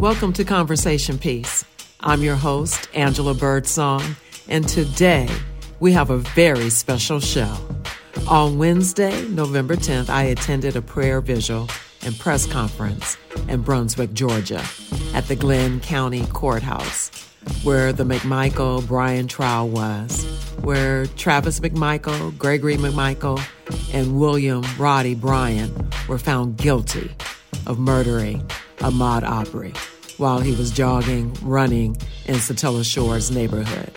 [0.00, 1.64] Welcome to Conversation Piece.
[1.98, 4.14] I'm your host, Angela Birdsong,
[4.48, 5.28] and today
[5.80, 7.52] we have a very special show.
[8.28, 11.68] On Wednesday, November 10th, I attended a prayer vigil
[12.02, 13.16] and press conference
[13.48, 14.64] in Brunswick, Georgia,
[15.14, 17.08] at the Glynn County Courthouse,
[17.64, 20.24] where the McMichael Bryan trial was,
[20.60, 23.42] where Travis McMichael, Gregory McMichael,
[23.92, 27.10] and William Roddy Bryan were found guilty
[27.66, 28.48] of murdering
[28.80, 29.74] Ahmaud Arbery
[30.18, 31.96] while he was jogging, running
[32.26, 33.92] in Satilla Shores neighborhood.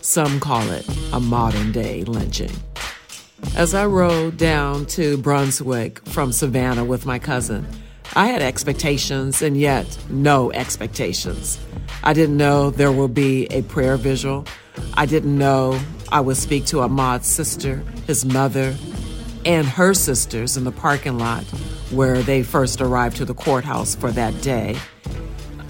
[0.00, 2.52] Some call it a modern day lynching.
[3.56, 7.66] As I rode down to Brunswick from Savannah with my cousin,
[8.14, 11.58] I had expectations and yet no expectations.
[12.02, 14.46] I didn't know there would be a prayer vigil.
[14.94, 18.76] I didn't know I would speak to Ahmaud's sister, his mother,
[19.44, 21.44] and her sisters in the parking lot
[21.90, 24.76] where they first arrived to the courthouse for that day.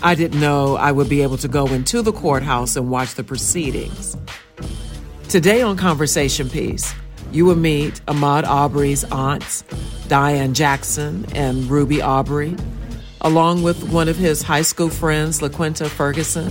[0.03, 3.25] I didn't know I would be able to go into the courthouse and watch the
[3.25, 4.17] proceedings.
[5.29, 6.95] Today on Conversation Piece,
[7.33, 9.63] you will meet Ahmaud Arbery's aunts,
[10.09, 12.57] Diane Jackson and Ruby Arbery,
[13.21, 16.51] along with one of his high school friends, LaQuinta Ferguson.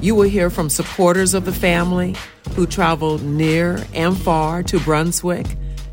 [0.00, 2.14] You will hear from supporters of the family
[2.54, 5.46] who traveled near and far to Brunswick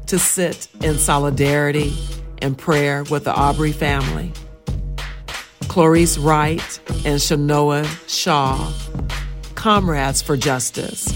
[0.07, 1.93] to sit in solidarity
[2.41, 4.31] and prayer with the Arbery family.
[5.67, 8.71] Clarice Wright and Shanoa Shaw,
[9.55, 11.11] comrades for justice.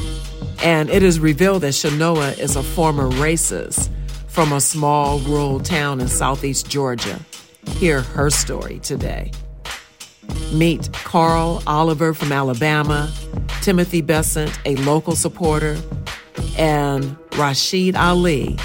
[0.64, 3.90] And it is revealed that Shanoa is a former racist
[4.28, 7.20] from a small rural town in southeast Georgia.
[7.68, 9.32] Hear her story today.
[10.52, 13.12] Meet Carl Oliver from Alabama,
[13.62, 15.78] Timothy Besant, a local supporter,
[16.58, 18.58] and Rashid Ali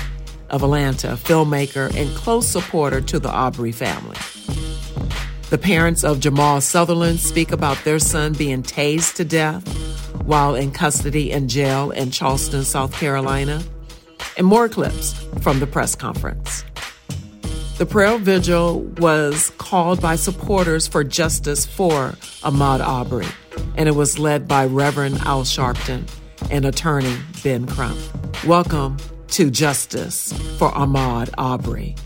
[0.52, 4.16] of Atlanta, filmmaker and close supporter to the Arbery family.
[5.48, 9.66] The parents of Jamal Sutherland speak about their son being tased to death
[10.24, 13.62] while in custody in jail in Charleston, South Carolina,
[14.36, 16.64] and more clips from the press conference.
[17.78, 22.10] The prayer vigil was called by supporters for justice for
[22.42, 23.26] Ahmaud Arbery,
[23.76, 26.08] and it was led by Reverend Al Sharpton
[26.50, 27.98] and attorney Ben Crump.
[28.46, 28.98] Welcome
[29.32, 31.96] to Justice for Ahmaud Arbery.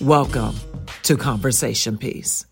[0.00, 0.54] Welcome
[1.02, 2.46] to Conversation Piece.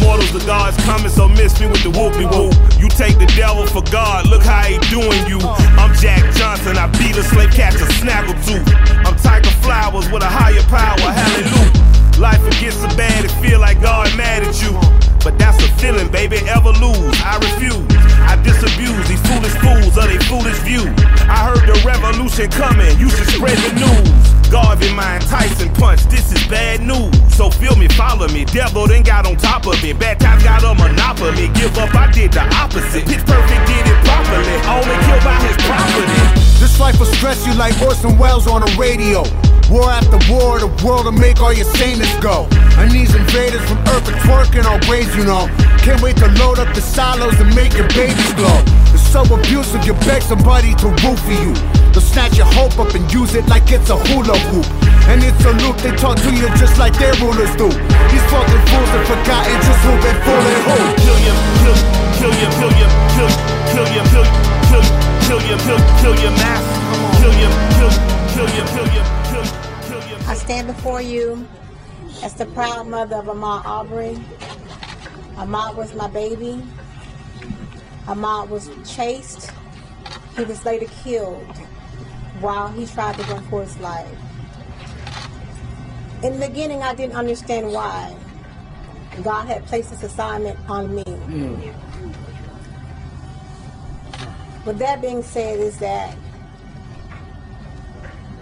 [0.00, 2.52] mortals, the gods coming, so miss me with the whoopie whoop.
[2.80, 5.38] You take the devil for God, look how he doing you.
[5.80, 8.62] I'm Jack Johnson, I beat a slave catcher, snaggle too.
[9.04, 12.20] I'm Tiger Flowers with a higher power, hallelujah.
[12.20, 15.09] Life will get so bad it feel like God mad at you.
[15.22, 17.16] But that's a feeling, baby, ever lose.
[17.20, 17.84] I refuse.
[18.24, 20.88] I disabuse these foolish fools of their foolish view.
[21.28, 24.50] I heard the revolution coming, you should spread the news.
[24.50, 27.12] Garvey mind Tyson punch, this is bad news.
[27.34, 28.44] So feel me, follow me.
[28.44, 29.98] Devil then got on top of it.
[29.98, 31.48] Bad times got a monopoly.
[31.54, 33.06] Give up, I did the opposite.
[33.06, 34.56] Pitch perfect did it properly.
[34.66, 36.22] Only killed by his property.
[36.58, 39.22] This life will stress you like Orson Welles on the radio.
[39.70, 42.50] War after war, the world will make all your saneness go.
[42.74, 45.46] And these invaders from Earth are twerking on ways, you know.
[45.86, 48.58] Can't wait to load up the silos and make your babies glow.
[48.90, 51.54] It's so abusive, you beg somebody to root for you.
[51.94, 54.66] They'll snatch your hope up and use it like it's a hula hoop.
[55.06, 57.70] And it's a loop, they talk to you just like their rulers do.
[57.70, 60.18] These fucking fools have forgotten just who been
[70.90, 71.46] before you
[72.24, 74.16] as the proud mother of Ahmaud Arbery.
[75.36, 76.60] Ahmaud was my baby.
[78.06, 79.52] Ahmaud was chased.
[80.36, 81.46] He was later killed
[82.40, 84.18] while he tried to run for his life.
[86.24, 88.12] In the beginning, I didn't understand why
[89.22, 91.04] God had placed this assignment on me.
[91.04, 91.72] Mm.
[94.64, 96.16] That being said, is that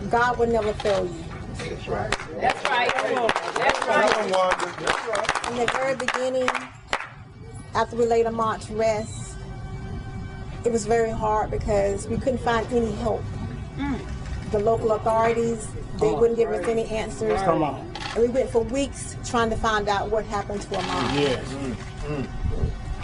[0.08, 1.27] God will never fail you.
[1.58, 2.14] That's right.
[2.40, 2.94] That's right.
[3.54, 5.50] That's right.
[5.50, 6.48] In the very beginning,
[7.74, 9.36] after we laid Ahmaud to rest,
[10.64, 13.22] it was very hard because we couldn't find any help.
[13.76, 14.00] Mm.
[14.50, 15.68] The local authorities,
[16.00, 17.40] they wouldn't give us any answers.
[17.42, 17.92] Come on.
[18.14, 21.20] And we went for weeks trying to find out what happened to Ahmaud.
[21.20, 21.52] Yes.
[21.52, 21.74] Mm.
[22.04, 22.28] Mm.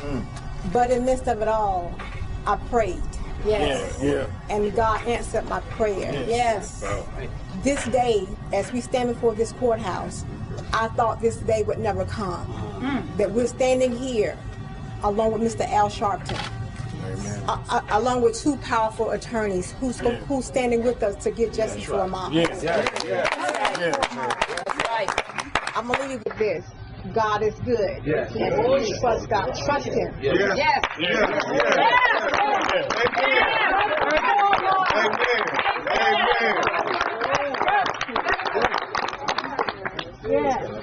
[0.01, 0.25] mm.
[0.73, 1.95] But in the midst of it all,
[2.47, 3.03] I prayed.
[3.45, 3.99] Yes.
[4.03, 4.13] Yeah.
[4.13, 4.27] yeah.
[4.51, 6.13] And God answered my prayer.
[6.13, 6.81] Yes.
[6.83, 7.29] yes.
[7.63, 10.25] This day, as we stand before this courthouse,
[10.73, 12.47] I thought this day would never come.
[12.81, 13.17] Mm.
[13.17, 14.37] That we're standing here
[15.03, 15.69] along with Mr.
[15.71, 16.39] Al Sharpton.
[17.49, 21.85] uh, uh, along with two powerful attorneys who's who's standing with us to get justice
[21.85, 22.33] for Ahmaud.
[22.33, 22.63] Yes.
[22.63, 23.05] That's
[24.89, 25.11] right.
[25.77, 26.65] I'm gonna leave you with this.
[27.13, 28.01] God is good.
[28.05, 28.35] Yes.
[28.35, 28.55] And
[29.01, 29.53] trust God.
[29.67, 30.15] Trust Him.
[30.21, 30.35] Yes.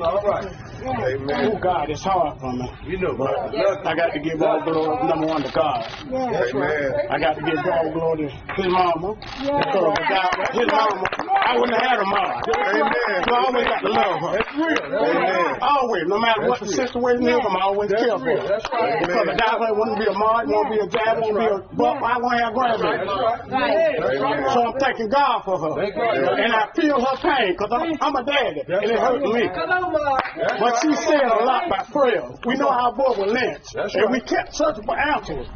[0.01, 0.43] All right.
[0.43, 1.11] Yes.
[1.15, 1.51] Amen.
[1.51, 2.67] Oh God, it's hard for me.
[2.85, 5.85] You know, But but I got to give all glory number one to God.
[6.09, 6.53] Yes.
[6.53, 6.91] Amen.
[7.09, 9.13] I got to give all glory to his mama.
[9.13, 12.31] Because without his mama, I wouldn't have had a mom.
[12.51, 13.19] Amen.
[13.27, 14.31] So I always got to love her.
[14.37, 14.83] That's real.
[14.91, 15.59] Amen.
[15.61, 18.47] Always, no matter what the situation is, I'm always That's care for her.
[18.47, 18.99] That's right.
[19.01, 21.97] Because her, it wouldn't be a it wouldn't be a it wouldn't be a Buck,
[22.01, 23.51] I wouldn't have grandbabies.
[23.51, 24.53] Right.
[24.53, 25.73] So I'm thanking God for her.
[25.81, 28.61] And I feel her pain because I'm, I'm a daddy.
[28.67, 29.49] And it hurt me.
[29.53, 30.30] Come on, Mark.
[30.35, 32.23] But she said a lot by prayer.
[32.45, 33.73] We know how boy was lynched.
[33.73, 34.11] That's and right.
[34.11, 35.47] we kept searching for answers.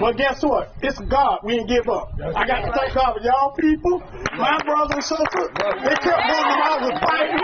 [0.00, 0.74] But guess what?
[0.82, 1.40] It's God.
[1.44, 2.12] We didn't give up.
[2.36, 3.98] I got to thank God for y'all people,
[4.38, 5.50] my brothers and sisters.
[5.82, 7.42] They kept going when I was fighting.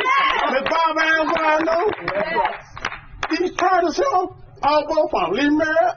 [0.54, 1.84] Miss Bob Adams, I know.
[3.30, 5.32] These Curtis Hill, all both of them.
[5.34, 5.94] Lee Merritt,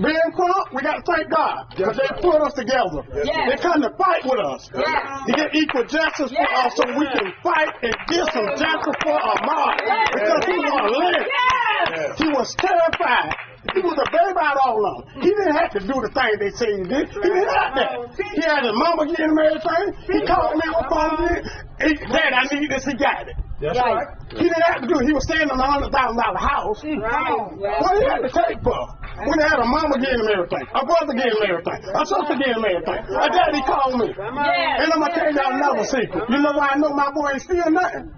[0.00, 3.02] Ben Crump, we got to thank God because they put us together.
[3.24, 3.50] Yes.
[3.50, 5.26] They come to fight with us Yes.
[5.26, 9.12] to get equal justice for us so we can fight and get some justice for
[9.12, 9.74] our Ahmaud
[10.14, 11.26] because he was.
[11.26, 12.18] Yes.
[12.18, 13.34] He was terrified.
[13.74, 15.22] He was a baby out all of them.
[15.22, 17.08] He didn't have to do the thing they say he did.
[17.14, 17.94] He didn't have that.
[18.18, 19.94] He had his mama getting him everything.
[20.10, 21.46] He called me on the phone.
[21.78, 22.84] He, Dad, I need this.
[22.84, 23.36] He got it.
[23.62, 23.94] That's Right.
[23.94, 24.08] right.
[24.34, 25.06] He didn't have to do it.
[25.06, 26.82] He was staying in a hundred thousand dollar house.
[26.82, 27.78] Right.
[27.78, 28.82] What he had to take for?
[29.22, 32.34] When they had a mama getting him everything, a brother getting him everything, a sister
[32.42, 34.08] getting him everything, a daddy called me.
[34.10, 36.24] And I'm gonna tell y'all another secret.
[36.28, 38.10] You know why I know my boy ain't steal nothing?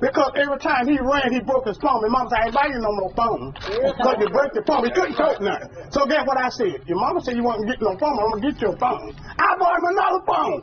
[0.00, 1.98] Because every time he ran, he broke his phone.
[2.06, 3.50] And mama said, I ain't buying you no more phone.
[3.50, 4.84] Because you break your phone.
[4.86, 5.68] He couldn't talk nothing.
[5.90, 6.86] So guess what I said?
[6.86, 8.14] Your mama said you want to get no phone.
[8.14, 9.10] I'm going to get you a phone.
[9.10, 10.62] I bought him another phone.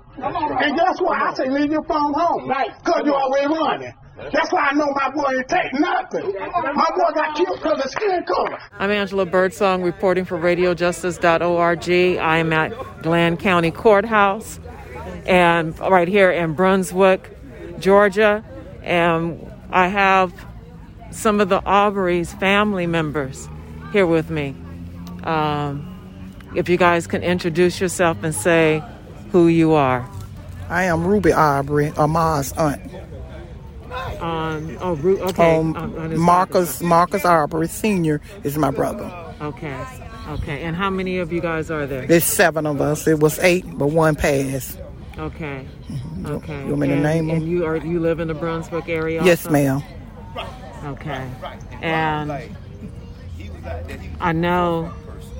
[0.64, 1.20] And guess what?
[1.20, 2.48] I say, leave your phone home.
[2.48, 2.72] Right.
[2.80, 3.92] Because you always running.
[4.18, 6.34] That's why I know my boy ain't take nothing.
[6.34, 8.58] My boy got killed because of skin color.
[8.80, 11.90] I'm Angela Birdsong reporting for radiojustice.org.
[12.20, 14.60] I am at Glynn County Courthouse
[15.26, 17.30] and right here in Brunswick,
[17.80, 18.44] Georgia.
[18.84, 20.34] And I have
[21.12, 23.50] some of the Arbery's family members
[23.92, 24.56] here with me.
[25.24, 25.92] Um,
[26.56, 28.82] if you guys can introduce yourself and say
[29.32, 30.10] who you are.
[30.70, 32.82] I am Ruby Arbery, Ahmaud's aunt.
[34.22, 35.56] Um, oh, Ru- okay.
[35.58, 39.12] Um, Um, Marcus Marcus Arbery Senior is my brother.
[39.42, 39.78] Okay.
[40.30, 40.64] Okay.
[40.64, 42.06] And how many of you guys are there?
[42.08, 43.08] There's seven of us.
[43.08, 44.80] It was eight, but one passed.
[45.18, 45.66] Okay.
[46.26, 46.60] Okay.
[46.64, 47.38] you want me to and, name 'em?
[47.38, 49.24] And you are you live in the Brunswick area?
[49.24, 49.82] Yes, ma'am.
[50.86, 51.28] Okay.
[51.82, 52.32] And
[54.20, 54.92] I know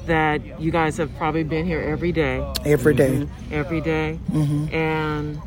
[0.06, 2.46] that you guys have probably been here every day.
[2.64, 3.28] Every day.
[3.52, 4.20] Every day.
[4.72, 5.38] And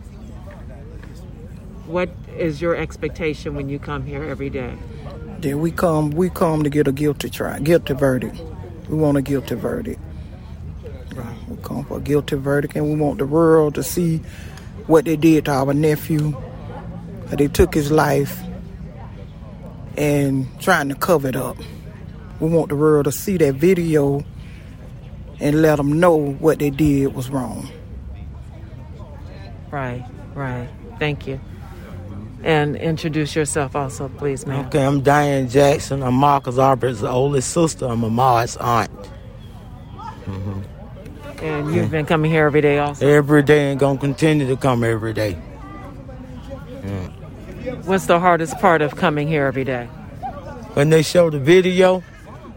[1.87, 4.77] what is your expectation when you come here every day?
[5.39, 6.11] Then we come.
[6.11, 8.41] We come to get a guilty trial, guilty verdict.
[8.89, 10.01] We want a guilty verdict.
[11.49, 14.19] We come for a guilty verdict, and we want the world to see
[14.87, 16.37] what they did to our nephew.
[17.27, 18.41] They took his life
[19.97, 21.57] and trying to cover it up.
[22.41, 24.25] We want the world to see that video
[25.41, 27.69] and let them know what they did was wrong.
[29.71, 30.05] Right.
[30.35, 30.69] Right.
[30.99, 31.41] Thank you.
[32.43, 34.67] And introduce yourself also, please, ma'am.
[34.67, 36.03] Okay, I'm Diane Jackson.
[36.03, 37.87] I'm Marcus Arbery's oldest sister.
[37.87, 38.91] I'm Ahmaud's aunt.
[40.25, 41.45] Mm-hmm.
[41.45, 43.07] And you've been coming here every day also.
[43.07, 45.37] Every day and gonna continue to come every day.
[47.85, 49.87] What's the hardest part of coming here every day?
[50.75, 52.03] When they show the video,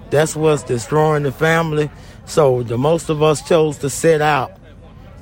[0.09, 1.89] that's what's destroying the family.
[2.25, 4.51] So the most of us chose to sit out.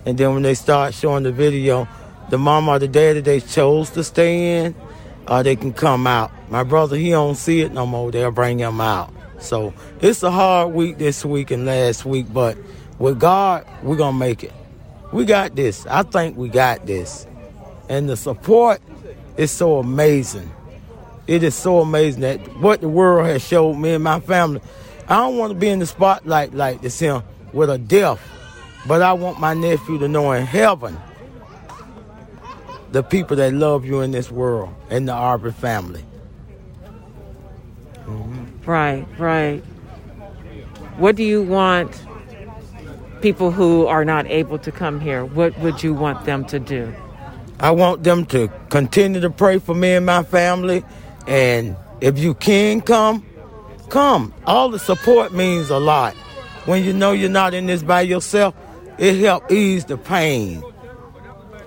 [0.05, 1.87] And then when they start showing the video,
[2.29, 4.75] the mom or the daddy they chose to stay in,
[5.27, 6.31] or they can come out.
[6.49, 8.11] My brother, he don't see it no more.
[8.11, 9.13] They'll bring him out.
[9.39, 12.57] So it's a hard week this week and last week, but
[12.97, 14.53] with God, we're gonna make it.
[15.11, 15.85] We got this.
[15.87, 17.25] I think we got this.
[17.87, 18.81] And the support
[19.37, 20.51] is so amazing.
[21.25, 24.61] It is so amazing that what the world has showed me and my family.
[25.07, 28.21] I don't want to be in the spotlight like this here with a death,
[28.87, 30.99] but I want my nephew to know in heaven
[32.91, 36.03] the people that love you in this world and the Arbery family.
[38.65, 39.59] Right, right.
[40.97, 42.03] What do you want
[43.21, 45.25] people who are not able to come here?
[45.25, 46.93] What would you want them to do?
[47.59, 50.83] I want them to continue to pray for me and my family.
[51.27, 53.25] And if you can come,
[53.89, 54.33] come.
[54.45, 56.13] All the support means a lot.
[56.65, 58.55] When you know you're not in this by yourself,
[58.97, 60.63] it helps ease the pain.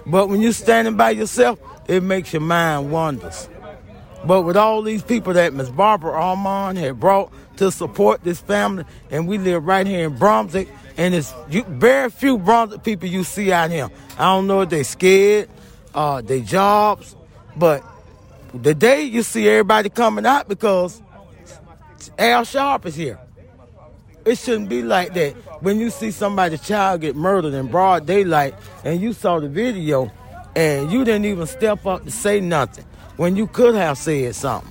[0.06, 3.48] But when you're standing by yourself, it makes your mind wonders.
[4.24, 8.84] But with all these people that Miss Barbara Arnwine had brought to support this family,
[9.10, 13.24] and we live right here in Brunswick, and it's you, very few Brunswick people you
[13.24, 13.90] see out here.
[14.18, 15.48] I don't know if they scared,
[15.94, 17.16] uh, they jobs,
[17.56, 17.82] but
[18.54, 21.00] the day you see everybody coming out because
[22.18, 23.18] Al Sharp is here.
[24.24, 25.32] It shouldn't be like that.
[25.62, 30.10] When you see somebody's child get murdered in broad daylight and you saw the video
[30.54, 32.84] and you didn't even step up to say nothing
[33.16, 34.70] when you could have said something.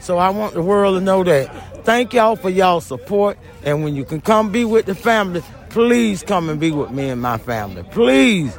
[0.00, 1.84] So I want the world to know that.
[1.84, 3.38] Thank y'all for y'all support.
[3.64, 7.08] And when you can come be with the family, please come and be with me
[7.08, 7.82] and my family.
[7.90, 8.56] Please.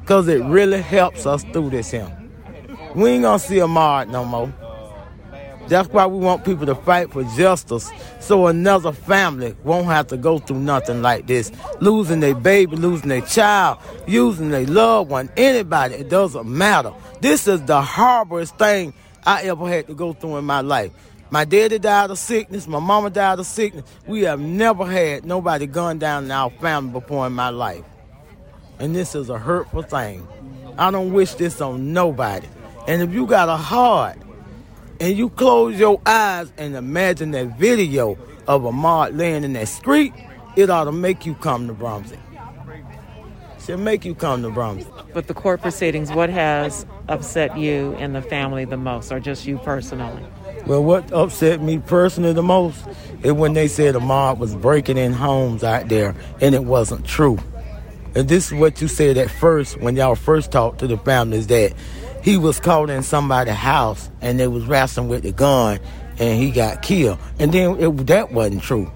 [0.00, 2.10] Because it really helps us through this here.
[2.94, 4.52] We ain't gonna see Ahmaud no more.
[5.68, 10.16] That's why we want people to fight for justice so another family won't have to
[10.16, 11.52] go through nothing like this.
[11.80, 16.92] Losing their baby, losing their child, using their loved one, anybody, it doesn't matter.
[17.20, 18.92] This is the horriblest thing
[19.24, 20.92] I ever had to go through in my life.
[21.30, 23.84] My daddy died of sickness, my mama died of sickness.
[24.06, 27.84] We have never had nobody gunned down in our family before in my life.
[28.80, 30.26] And this is a hurtful thing.
[30.76, 32.48] I don't wish this on nobody.
[32.88, 34.18] And if you got a heart,
[35.00, 40.12] and you close your eyes and imagine that video of Ahmaud laying in that street,
[40.56, 42.20] it ought to make you come to Brunswick.
[43.64, 44.92] Should make you come to Brunswick.
[45.14, 49.46] But the court proceedings, what has upset you and the family the most, or just
[49.46, 50.22] you personally?
[50.66, 52.84] Well, what upset me personally the most
[53.22, 57.38] is when they said Ahmaud was breaking in homes out there, and it wasn't true.
[58.14, 61.46] And this is what you said at first when y'all first talked to the families
[61.46, 61.74] that
[62.22, 65.80] he was caught in somebody's house and they was wrestling with the gun
[66.18, 67.18] and he got killed.
[67.38, 68.90] And then it, that wasn't true.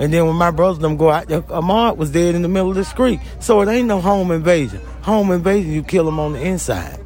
[0.00, 2.70] And then when my brothers them go out there, Ahmaud was dead in the middle
[2.70, 3.20] of the street.
[3.40, 4.80] So it ain't no home invasion.
[5.02, 6.98] Home invasion, you kill them on the inside.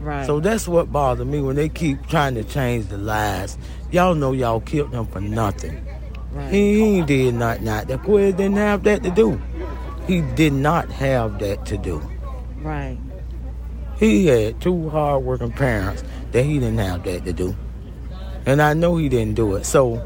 [0.00, 0.26] Right.
[0.26, 3.58] So that's what bothers me when they keep trying to change the lies.
[3.90, 5.84] Y'all know y'all killed them for nothing.
[6.32, 6.52] Right.
[6.52, 7.98] He, ain't did nothing out there.
[7.98, 9.40] Quez didn't have that to do.
[10.06, 11.98] He did not have that to do.
[12.62, 12.98] Right.
[14.00, 16.02] He had two hard-working parents
[16.32, 17.54] that he didn't have that to do.
[18.46, 19.66] And I know he didn't do it.
[19.66, 20.04] So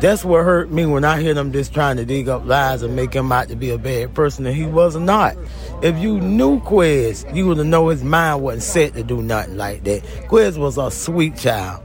[0.00, 2.96] that's what hurt me when I hear them just trying to dig up lies and
[2.96, 5.36] make him out to be a bad person, and he was not.
[5.82, 9.58] If you knew Quez, you would have know his mind wasn't set to do nothing
[9.58, 10.02] like that.
[10.28, 11.82] Quez was a sweet child.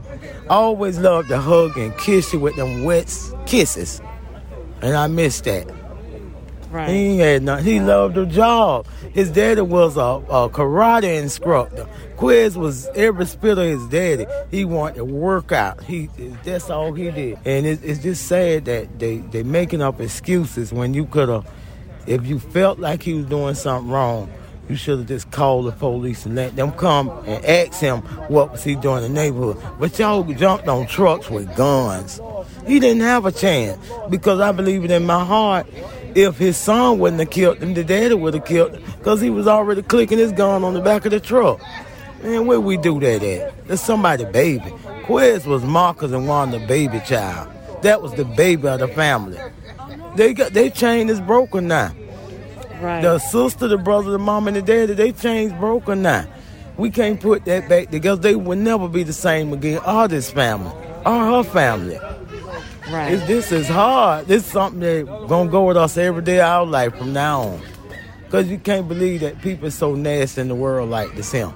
[0.48, 3.14] Always loved to hug and kiss you with them wet
[3.44, 4.00] kisses.
[4.80, 5.68] And I miss that.
[6.70, 6.88] Right.
[6.88, 7.64] He had nothing.
[7.64, 8.86] He loved the job.
[9.12, 11.86] His daddy was a, a karate instructor.
[12.16, 14.26] Quez was every spit of his daddy.
[14.50, 15.82] He wanted to work out.
[15.84, 16.06] He
[16.44, 17.38] that's all he did.
[17.44, 21.48] And it, it's just sad that they they making up excuses when you could have,
[22.06, 24.32] if you felt like he was doing something wrong,
[24.68, 28.52] you should have just called the police and let them come and ask him what
[28.52, 29.62] was he doing in the neighborhood.
[29.78, 32.20] But y'all jumped on trucks with guns.
[32.66, 33.78] He didn't have a chance
[34.10, 35.66] because I believe it in my heart
[36.16, 39.28] if his son wouldn't have killed him, the daddy would have killed him because he
[39.28, 41.60] was already clicking his gun on the back of the truck.
[42.22, 43.68] Man, where we do that at?
[43.68, 44.70] That's somebody baby.
[45.04, 47.52] Quez was Marcus and Wanda baby child.
[47.82, 49.38] That was the baby of the family.
[50.16, 51.92] They got they chain is broken now.
[52.80, 53.02] Right.
[53.02, 56.26] The sister, the brother, the mom, and the daddy, they chains broken now.
[56.78, 58.20] We can't put that back together.
[58.20, 59.78] They will never be the same again.
[59.84, 60.72] All this family,
[61.04, 61.98] all her family.
[62.90, 63.12] Right.
[63.14, 64.26] It's, this is hard.
[64.26, 67.42] This is something that gonna go with us every day of our life from now
[67.42, 67.62] on.
[68.30, 71.52] Cause you can't believe that people so nasty in the world like this him.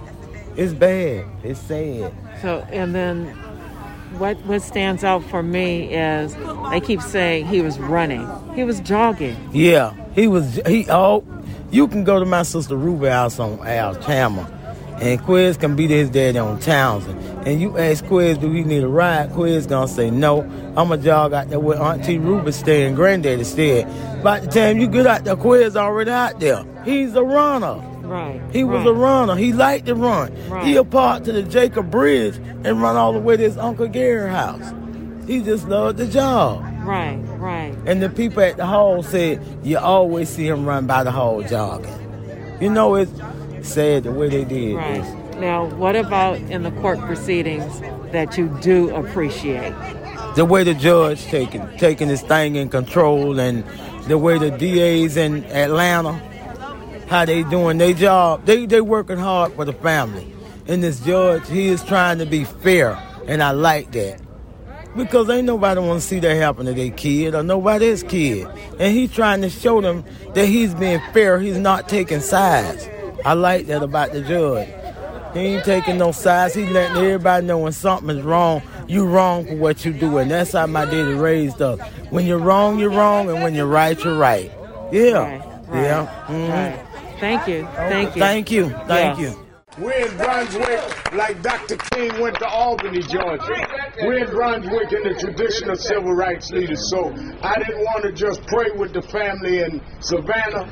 [0.56, 1.24] It's bad.
[1.42, 2.12] It's sad.
[2.42, 3.26] So, and then
[4.18, 6.34] what what stands out for me is
[6.70, 8.26] they keep saying he was running.
[8.54, 9.36] He was jogging.
[9.52, 10.60] Yeah, he was.
[10.66, 11.24] He oh,
[11.70, 14.46] you can go to my sister Ruby house on Al Chandler,
[15.00, 17.18] and Quez can beat his daddy on Townsend.
[17.46, 19.30] And you ask Quez, do he need a ride?
[19.30, 20.42] Quez gonna say no.
[20.76, 23.84] I'm a jog out there with Auntie Ruby stay and Granddaddy stay.
[24.22, 26.64] By the time you get out there, Quez already out there.
[26.84, 27.86] He's a runner.
[28.02, 28.42] Right.
[28.52, 28.88] He was right.
[28.88, 29.36] a runner.
[29.36, 30.34] He liked to run.
[30.48, 30.66] Right.
[30.66, 34.28] He'll park to the Jacob Bridge and run all the way to his Uncle Gary
[34.28, 34.74] house.
[35.26, 36.64] He just loved the job.
[36.82, 37.72] Right, right.
[37.86, 41.42] And the people at the hall said, you always see him run by the hall
[41.42, 41.94] jogging.
[42.60, 43.12] You know, it's
[43.68, 45.02] sad the way they did Right.
[45.02, 45.08] this.
[45.40, 47.80] Now, what about in the court proceedings
[48.12, 49.72] that you do appreciate?
[50.36, 53.64] The way the judge taking taking this thing in control and
[54.06, 56.20] the way the DAs in Atlanta,
[57.08, 58.44] how they doing their job.
[58.46, 60.32] They they working hard for the family.
[60.68, 62.96] And this judge, he is trying to be fair.
[63.26, 64.20] And I like that.
[64.96, 68.46] Because ain't nobody want to see that happen to their kid or nobody's kid.
[68.78, 71.38] And he's trying to show them that he's being fair.
[71.40, 72.88] He's not taking sides.
[73.24, 74.68] I like that about the judge.
[75.34, 76.54] He ain't taking no sides.
[76.54, 80.18] He's letting everybody know when something is wrong, you wrong for what you do.
[80.18, 81.78] And that's how my daddy raised us.
[82.10, 83.28] When you're wrong, you're wrong.
[83.30, 84.50] And when you're right, you're right.
[84.90, 85.12] Yeah.
[85.12, 86.24] Right, right, yeah.
[86.26, 86.48] Mhm.
[86.50, 86.86] right.
[87.20, 87.68] Thank you.
[87.76, 88.20] Thank you.
[88.20, 88.68] Thank you.
[88.88, 89.32] Thank Yes.
[89.32, 89.46] you.
[89.78, 91.76] We're in Brunswick like Dr.
[91.76, 93.66] King went to Albany, Georgia.
[94.02, 96.90] We're in Brunswick in the tradition of civil rights leaders.
[96.90, 100.68] So I didn't want to just pray with the family in Savannah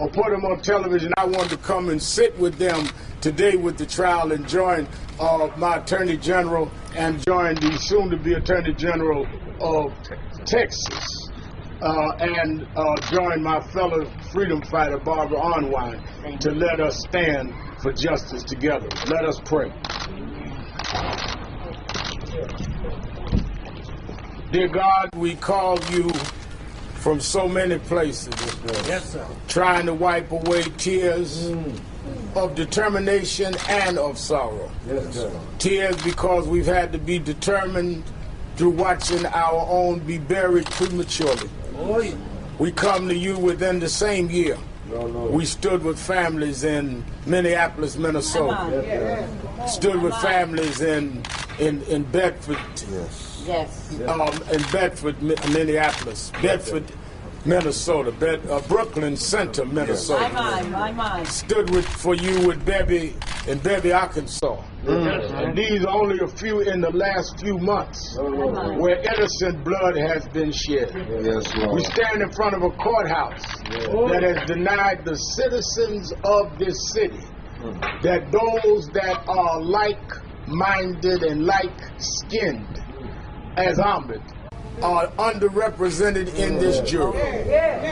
[0.00, 1.12] or put them on television.
[1.18, 2.88] I wanted to come and sit with them
[3.20, 4.88] today with the trial and join
[5.20, 9.26] uh, my Attorney General and join the soon to be Attorney General
[9.60, 9.92] of
[10.46, 11.28] Texas.
[11.82, 17.90] Uh, and uh, join my fellow freedom fighter Barbara Arnwine to let us stand for
[17.92, 18.86] justice together.
[19.06, 19.72] Let us pray.
[24.52, 26.10] Dear God, we call you
[27.00, 28.28] from so many places.
[28.86, 29.26] Yes, sir.
[29.48, 31.80] Trying to wipe away tears mm.
[32.36, 34.70] of determination and of sorrow.
[34.86, 35.40] Yes, sir.
[35.58, 38.04] Tears because we've had to be determined
[38.56, 41.48] through watching our own be buried prematurely.
[42.58, 44.58] We come to you within the same year.
[45.30, 49.26] We stood with families in Minneapolis, Minnesota.
[49.66, 51.22] Stood with families in
[51.58, 52.58] in, in Bedford,
[52.90, 53.29] Yes.
[54.08, 56.84] Um, in Bedford, Minneapolis, Bedford,
[57.44, 60.20] Minnesota, Bed, uh, Brooklyn Center, Minnesota.
[60.20, 60.70] My Minnesota.
[60.70, 61.28] mind, my mind.
[61.28, 63.14] Stood with for you with Bebby
[63.46, 64.62] in Bebby, Arkansas.
[64.86, 70.28] And these are only a few in the last few months where innocent blood has
[70.28, 70.90] been shed.
[71.22, 76.76] Yes, We stand in front of a courthouse that has denied the citizens of this
[76.92, 77.24] city
[78.02, 82.80] that those that are like-minded and like-skinned
[83.64, 84.22] as Ahmed
[84.82, 87.12] are underrepresented in this jury.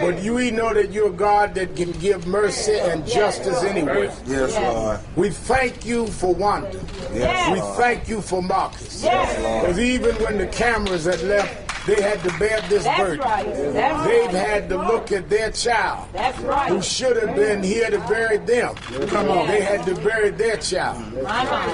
[0.00, 4.10] But you we know that you're a God that can give mercy and justice anyway.
[4.26, 5.00] Yes, Lord.
[5.16, 6.80] We thank you for Wanda.
[7.12, 9.02] Yes, We thank you for Marcus.
[9.02, 9.60] Yes.
[9.60, 13.20] Because even when the cameras had left, they had to bear this That's burden.
[13.20, 13.46] right.
[13.46, 14.34] That's They've right.
[14.34, 16.68] had to look at their child That's right.
[16.68, 18.74] who should have been here to bury them.
[19.08, 21.12] Come on, they had to bury their child.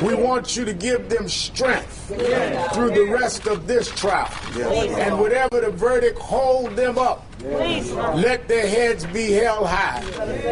[0.03, 2.07] We want you to give them strength
[2.75, 4.31] through the rest of this trial.
[4.57, 7.27] And whatever the verdict, hold them up.
[7.51, 10.03] Please, Let their heads be held high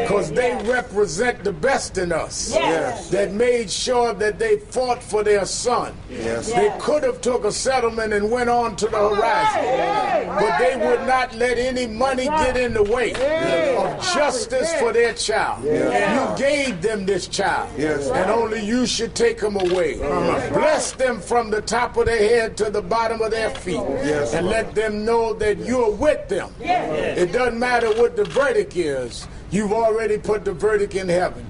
[0.03, 2.53] because they represent the best in us.
[2.55, 3.09] Yes.
[3.11, 5.95] that made sure that they fought for their son.
[6.11, 6.53] Yes.
[6.53, 11.07] They could have took a settlement and went on to the horizon, but they would
[11.07, 15.65] not let any money get in the way of justice for their child.
[15.65, 19.95] You gave them this child, and only you should take them away.
[20.03, 20.51] Uh-huh.
[20.53, 24.47] Bless them from the top of their head to the bottom of their feet, and
[24.47, 26.53] let them know that you're with them.
[26.91, 29.27] It doesn't matter what the verdict is.
[29.53, 31.47] You've already put the verdict in heaven.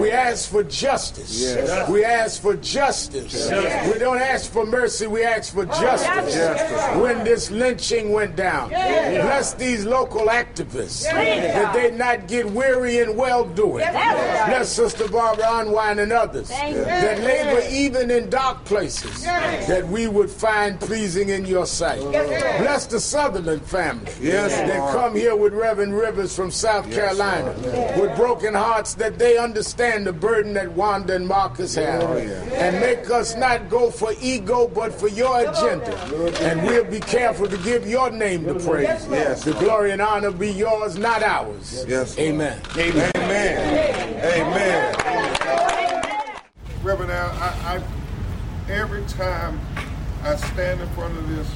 [0.00, 1.38] We ask for justice.
[1.42, 1.88] Yes.
[1.90, 3.50] We ask for justice.
[3.92, 6.34] We don't ask for mercy, we ask for justice.
[6.34, 7.02] Justice.
[7.02, 13.16] When this lynching went down, bless these local activists that they not get weary in
[13.16, 13.84] well doing.
[13.84, 20.30] Bless Sister Barbara Arnwine and others that labor even in dark places that we would
[20.30, 22.00] find pleasing in your sight.
[22.00, 27.41] Bless the Sutherland family Yes, that come here with Reverend Rivers from South Carolina
[27.98, 32.80] with broken hearts that they understand the burden that Wanda and Marcus have oh, and
[32.80, 35.96] make us not go for ego but for your agenda.
[36.42, 39.06] And we'll be careful to give your name the praise.
[39.10, 39.44] Yes.
[39.44, 41.84] The glory and honor be yours, not ours.
[41.88, 42.18] Yes.
[42.18, 42.60] Amen.
[42.76, 43.12] Amen.
[44.24, 44.94] Amen.
[46.82, 49.60] Reverend Al, I, I, every time
[50.22, 51.48] I stand in front of this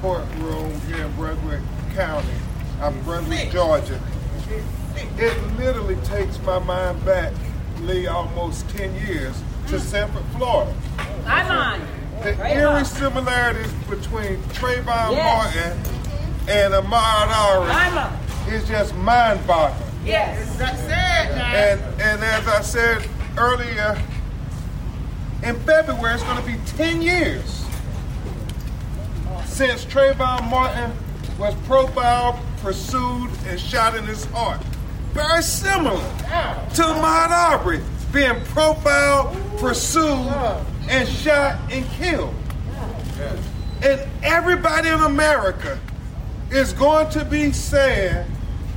[0.00, 1.60] courtroom here in Brunswick
[1.94, 2.28] County,
[2.80, 4.00] I'm Brunswick, Georgia,
[4.96, 7.32] it literally takes my mind back,
[7.82, 9.80] Lee, almost 10 years to mm.
[9.80, 10.74] Sanford, Florida.
[11.24, 11.82] My mind.
[12.22, 12.56] The Trayvon.
[12.56, 15.54] eerie similarities between Trayvon Yes.
[15.54, 16.88] Martin and Ahmaud
[17.68, 19.90] My Arbery is just mind-boggling.
[20.04, 20.60] Yes.
[20.60, 24.00] And and as I said earlier,
[25.42, 27.64] in February it's going to be 10 years
[29.44, 30.92] since Trayvon Martin
[31.38, 34.60] was profiled, pursued, and shot in his heart.
[35.14, 36.02] Very similar
[36.74, 37.80] to Ahmaud Arbery
[38.12, 40.26] being profiled, pursued,
[40.88, 42.34] and shot and killed.
[43.82, 45.78] And everybody in America
[46.50, 48.26] is going to be saying,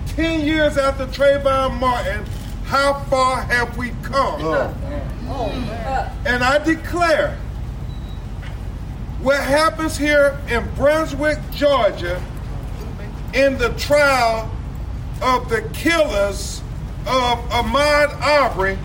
[0.10, 2.24] 10 years after Trayvon Martin,
[2.66, 4.40] how far have we come?
[6.26, 7.36] And I declare
[9.22, 12.22] what happens here in Brunswick, Georgia,
[13.34, 14.52] in the trial
[15.22, 16.62] of the killers
[17.08, 18.78] of Ahmaud Arbery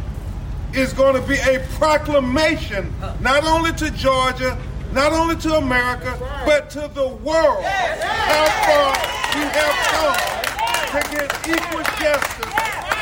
[0.72, 4.56] is going to be a proclamation, not only to Georgia,
[4.92, 6.16] not only to America,
[6.46, 7.64] but to the world.
[7.64, 8.92] How far
[9.34, 12.52] we have come to get equal justice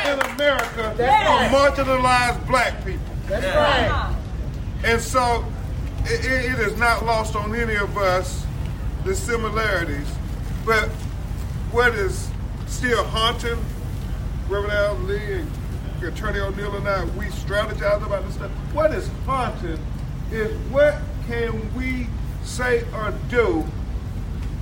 [0.06, 3.04] in America for marginalized black people.
[3.28, 4.14] That's right.
[4.84, 5.44] And so
[6.06, 8.44] it- it is not lost on any of us
[9.04, 10.08] the similarities.
[10.64, 10.88] But
[11.72, 12.29] what is
[12.70, 13.58] still haunting
[14.48, 15.50] Reverend Al Lee and
[16.02, 18.50] Attorney O'Neill and I, we strategize about this stuff.
[18.72, 19.78] What is haunting
[20.30, 22.06] is what can we
[22.42, 23.66] say or do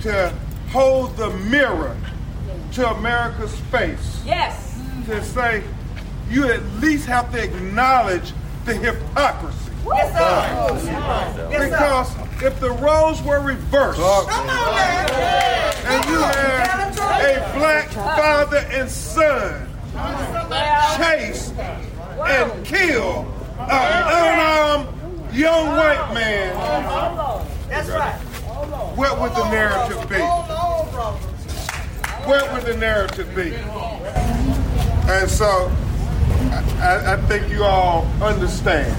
[0.01, 0.33] to
[0.71, 1.95] hold the mirror
[2.73, 4.21] to America's face?
[4.25, 4.79] Yes.
[5.05, 5.63] To say,
[6.29, 8.33] you at least have to acknowledge
[8.65, 9.71] the hypocrisy.
[9.85, 10.91] Yes, sir.
[10.91, 11.47] Yes, sir.
[11.49, 19.67] Because if the roles were reversed, and you had a black father and son
[20.97, 21.51] chase
[22.27, 23.25] and kill
[23.59, 24.87] an unarmed
[25.33, 26.55] young white man,
[27.69, 28.15] That's right.
[28.95, 30.19] what would the narrative be?
[32.27, 33.53] What would the narrative be?
[35.11, 35.71] And so,
[36.79, 38.95] I, I think you all understand.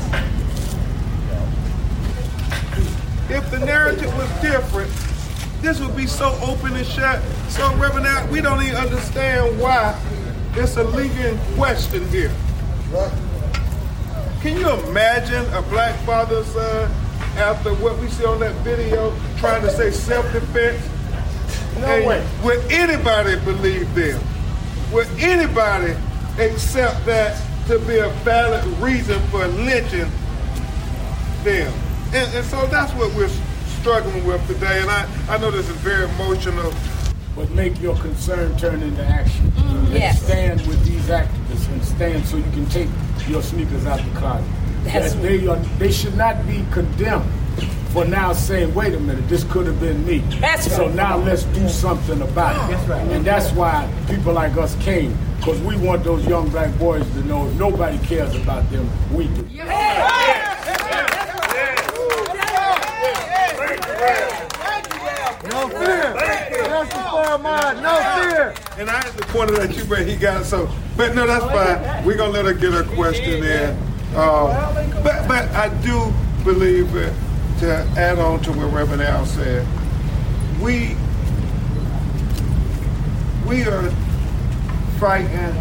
[3.30, 4.90] If the narrative was different,
[5.62, 7.22] this would be so open and shut.
[7.48, 9.98] So, Reverend, Al, we don't even understand why
[10.54, 12.32] it's a legal question here.
[14.40, 16.90] Can you imagine a black father son
[17.36, 20.82] after what we see on that video trying to say self-defense?
[21.78, 22.26] No And way.
[22.42, 24.20] Would anybody believe them?
[24.92, 25.94] Would anybody
[26.38, 30.10] accept that to be a valid reason for lynching
[31.44, 31.72] them?
[32.12, 33.30] And, and so that's what we're
[33.80, 34.80] struggling with today.
[34.80, 36.72] And I, I know this is very emotional.
[37.36, 39.52] But make your concern turn into action.
[39.52, 40.22] Mm, and yes.
[40.22, 42.88] Stand with these activists and stand so you can take
[43.28, 44.50] your sneakers out the closet.
[44.82, 47.30] That's That they, are, they should not be condemned
[47.92, 50.18] for now saying, wait a minute, this could have been me.
[50.40, 50.94] That's so right.
[50.94, 52.74] now let's do something about it.
[52.74, 53.08] That's right.
[53.08, 57.24] And that's why people like us came, because we want those young black boys to
[57.24, 59.48] know if nobody cares about them, we do.
[64.00, 66.14] No fear.
[67.82, 67.94] No
[68.30, 68.54] fear.
[68.78, 70.70] And I had to point it at you, but he got so.
[70.96, 72.04] But no, that's fine.
[72.04, 73.76] We're gonna let her get her question in.
[74.14, 76.12] Uh, but but I do
[76.44, 77.12] believe that
[77.60, 79.66] to add on to what Reverend Al said,
[80.60, 80.96] we
[83.46, 83.90] we are
[84.98, 85.54] fighting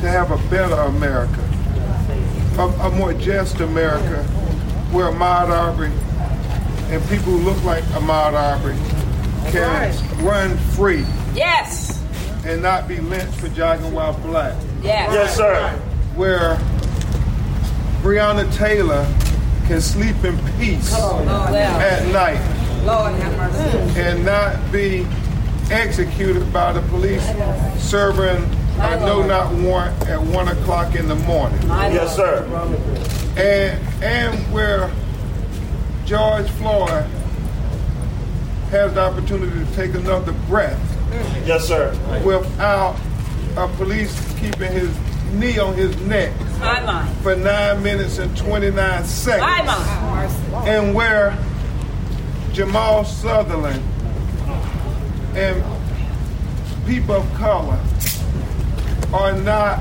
[0.00, 1.40] to have a better America,
[2.58, 4.22] a, a more just America,
[4.92, 5.90] where Ahmaud Arbery
[6.90, 8.76] and people who look like Ahmaud Arbery
[9.50, 12.02] can run free Yes.
[12.44, 14.54] and not be lynched for jogging while black.
[14.82, 15.10] Yes.
[15.12, 15.70] Yes, sir.
[16.16, 16.56] Where
[18.02, 19.06] Breonna Taylor
[19.66, 22.40] can sleep in peace at night
[22.84, 24.00] Lord have mercy.
[24.00, 25.06] and not be
[25.70, 27.22] executed by the police
[27.78, 28.42] serving
[28.80, 31.60] a no not warrant at one o'clock in the morning.
[31.64, 32.44] Yes, sir.
[33.36, 34.90] And and where
[36.08, 37.04] George Floyd
[38.70, 40.80] has the opportunity to take another breath.
[41.46, 41.92] Yes, sir.
[42.24, 42.96] Without
[43.58, 44.88] a police keeping his
[45.34, 46.32] knee on his neck
[47.22, 49.42] for nine minutes and 29 seconds.
[50.50, 50.66] My.
[50.66, 51.36] And where
[52.54, 53.84] Jamal Sutherland
[55.36, 55.62] and
[56.86, 57.78] people of color
[59.12, 59.80] are not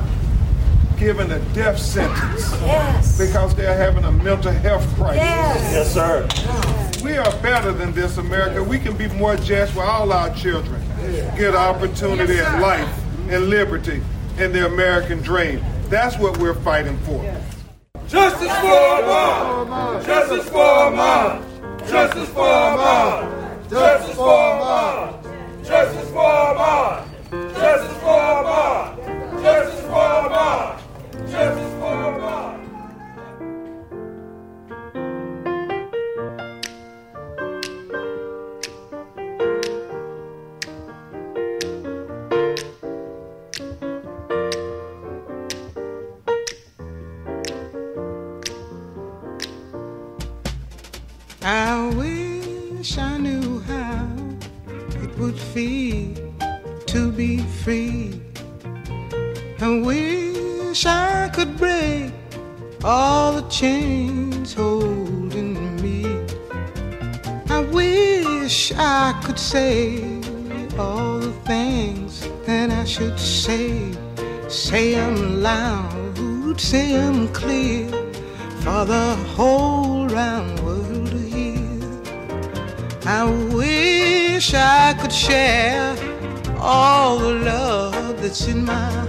[0.98, 3.18] given a death sentence Yes.
[3.18, 5.22] because they're having a mental health crisis.
[5.24, 5.72] Yes.
[5.74, 7.04] Yes, sir.
[7.04, 8.64] We are better than this, America.
[8.64, 10.82] We can be more just for all our children.
[11.38, 12.54] Get opportunity Yes, sir.
[12.54, 12.90] and life
[13.30, 14.02] and liberty
[14.38, 15.64] and the American dream.
[15.90, 17.24] That's what we're fighting for.
[18.08, 20.06] Justice for Ahmaud!
[20.06, 21.42] Justice for Ahmaud!
[21.90, 23.70] Justice for Ahmaud!
[23.70, 25.24] Justice for Ahmaud!
[25.66, 27.04] Justice for Ahmaud!
[27.54, 29.44] Justice for Ahmaud!
[29.44, 30.80] Justice for Ahmaud!
[31.26, 32.57] Justice for Ahmaud!
[85.28, 85.96] Share
[86.60, 89.07] all the love that's in my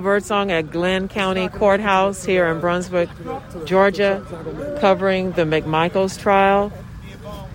[0.00, 3.08] Birdsong at Glynn County Courthouse here in Brunswick,
[3.64, 4.24] Georgia,
[4.80, 6.72] covering the McMichaels trial,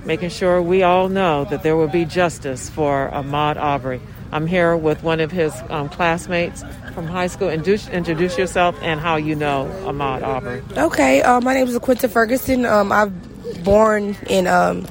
[0.06, 4.02] making sure we all know that there will be justice for Ahmaud Arbery.
[4.32, 7.50] I'm here with one of his um, classmates from high school.
[7.50, 10.62] Introduce, introduce yourself and how you know Ahmaud Arbery.
[10.78, 12.66] Okay, uh, my name is Quinta Ferguson.
[12.66, 13.20] Um, I'm
[13.64, 14.86] born in um,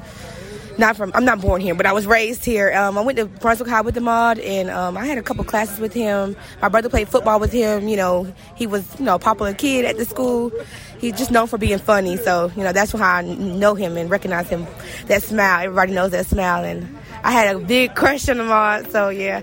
[0.79, 2.73] not from I'm not born here, but I was raised here.
[2.73, 5.79] Um, I went to Brunswick High with Ahmaud, and um, I had a couple classes
[5.79, 6.35] with him.
[6.61, 7.87] My brother played football with him.
[7.87, 10.51] You know, he was you know a popular kid at the school.
[10.99, 14.09] He's just known for being funny, so you know that's how I know him and
[14.09, 14.65] recognize him.
[15.07, 18.91] That smile, everybody knows that smile, and I had a big crush on Ahmaud.
[18.91, 19.41] So yeah,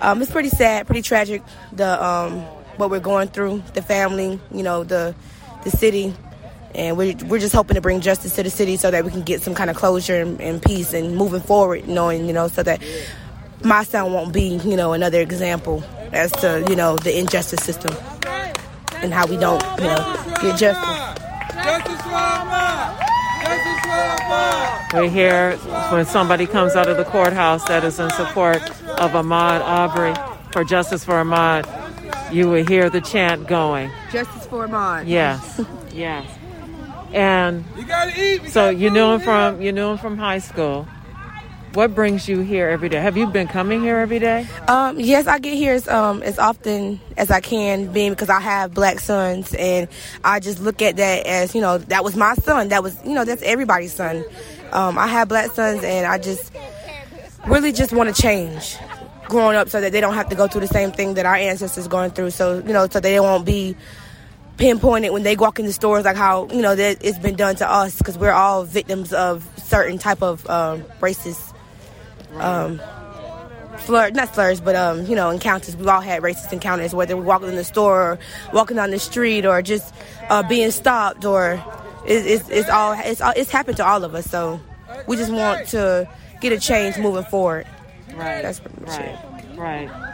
[0.00, 1.42] um, it's pretty sad, pretty tragic.
[1.72, 2.40] The um,
[2.78, 5.14] what we're going through, the family, you know, the
[5.64, 6.14] the city
[6.74, 9.22] and we're, we're just hoping to bring justice to the city so that we can
[9.22, 12.62] get some kind of closure and, and peace and moving forward knowing you know so
[12.62, 12.82] that
[13.64, 15.82] my son won't be you know another example
[16.12, 17.94] as to you know the injustice system
[18.96, 21.22] and how we don't you know get justice
[21.62, 22.98] Justice for Ahmaud!
[23.44, 25.56] Justice for We hear
[25.92, 28.56] when somebody comes out of the courthouse that is in support
[29.00, 30.14] of Ahmaud Arbery
[30.52, 31.64] for justice for Ahmaud,
[32.32, 33.90] you will hear the chant going.
[34.10, 35.60] justice for Ahmaud Yes,
[35.92, 36.26] yes.
[37.12, 38.48] And You gotta eat!
[38.50, 40.86] so you knew him from you knew him from high school.
[41.74, 43.00] What brings you here every day?
[43.00, 44.46] Have you been coming here every day?
[44.68, 48.40] Um, yes, I get here as, um, as often as I can, being because I
[48.40, 49.88] have black sons, and
[50.22, 52.68] I just look at that as you know that was my son.
[52.68, 54.22] That was you know that's everybody's son.
[54.72, 56.52] Um, I have black sons, and I just
[57.46, 58.76] really just want to change
[59.28, 61.34] growing up so that they don't have to go through the same thing that our
[61.34, 62.30] ancestors going through.
[62.30, 63.76] So you know, so they won't be
[64.58, 67.56] pinpointed when they walk in the stores like how you know that it's been done
[67.56, 71.52] to us because we're all victims of certain type of um, racist
[72.36, 72.80] um,
[73.80, 75.76] slur, not slurs, but um, you know, encounters.
[75.76, 78.18] We've all had racist encounters, whether we're walking in the store, or
[78.52, 79.92] walking down the street, or just
[80.30, 81.62] uh, being stopped, or
[82.06, 84.26] it, it's, it's all it's all- it's happened to all of us.
[84.30, 84.60] So
[85.06, 86.08] we just want to
[86.40, 87.66] get a change moving forward.
[88.14, 88.42] Right.
[88.42, 89.08] That's pretty much right.
[89.08, 89.58] it.
[89.58, 90.11] Right.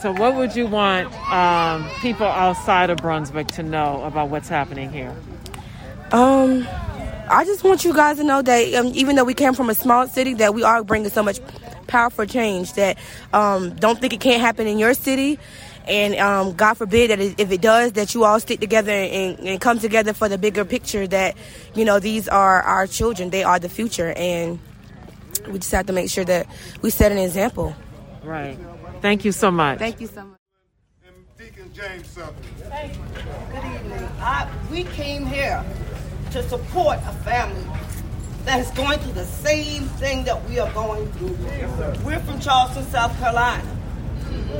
[0.00, 4.92] So, what would you want um, people outside of Brunswick to know about what's happening
[4.92, 5.14] here?
[6.12, 6.66] Um,
[7.28, 9.74] I just want you guys to know that um, even though we came from a
[9.74, 11.40] small city, that we are bringing so much
[11.86, 12.74] powerful change.
[12.74, 12.98] That
[13.32, 15.38] um, don't think it can't happen in your city,
[15.88, 19.60] and um, God forbid that if it does, that you all stick together and, and
[19.60, 21.06] come together for the bigger picture.
[21.06, 21.36] That
[21.74, 24.58] you know these are our children; they are the future, and
[25.48, 26.46] we just have to make sure that
[26.82, 27.74] we set an example.
[28.22, 28.58] Right.
[29.00, 29.78] Thank you so much.
[29.78, 30.38] Thank you so much.
[31.38, 32.98] Deacon James Sutherland.
[33.52, 34.08] Good evening.
[34.20, 35.62] I, we came here
[36.32, 37.64] to support a family
[38.44, 41.36] that is going through the same thing that we are going through.
[42.04, 43.64] We're from Charleston, South Carolina.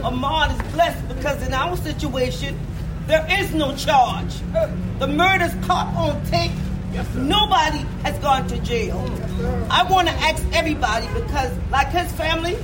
[0.02, 2.58] Ahmaud is blessed because in our situation,
[3.06, 4.34] there is no charge.
[4.98, 6.52] The murder's caught on tape.
[7.14, 8.98] Nobody has gone to jail.
[9.70, 12.56] I want to ask everybody because, like his family,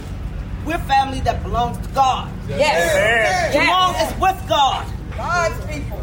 [0.66, 2.30] we're family that belongs to God.
[2.48, 3.52] Yes.
[3.52, 4.12] Jamal Yes.
[4.12, 4.86] is with God.
[5.16, 6.00] God's people.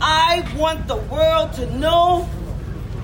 [0.00, 2.28] I want the world to know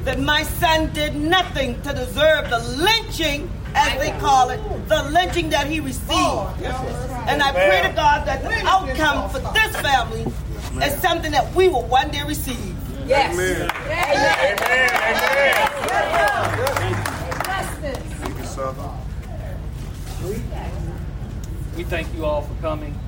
[0.04, 5.50] that my son did nothing to deserve the lynching, as they call it, the lynching
[5.50, 6.10] that he received.
[6.10, 6.54] Oh,
[7.28, 10.24] and I pray to God that the outcome for this family
[10.84, 12.74] is something that we will one day receive.
[13.06, 13.32] Yes.
[13.34, 13.70] Amen.
[13.86, 15.56] Amen.
[18.20, 19.05] Thank you, Sutherland.
[21.76, 22.98] We thank you all for coming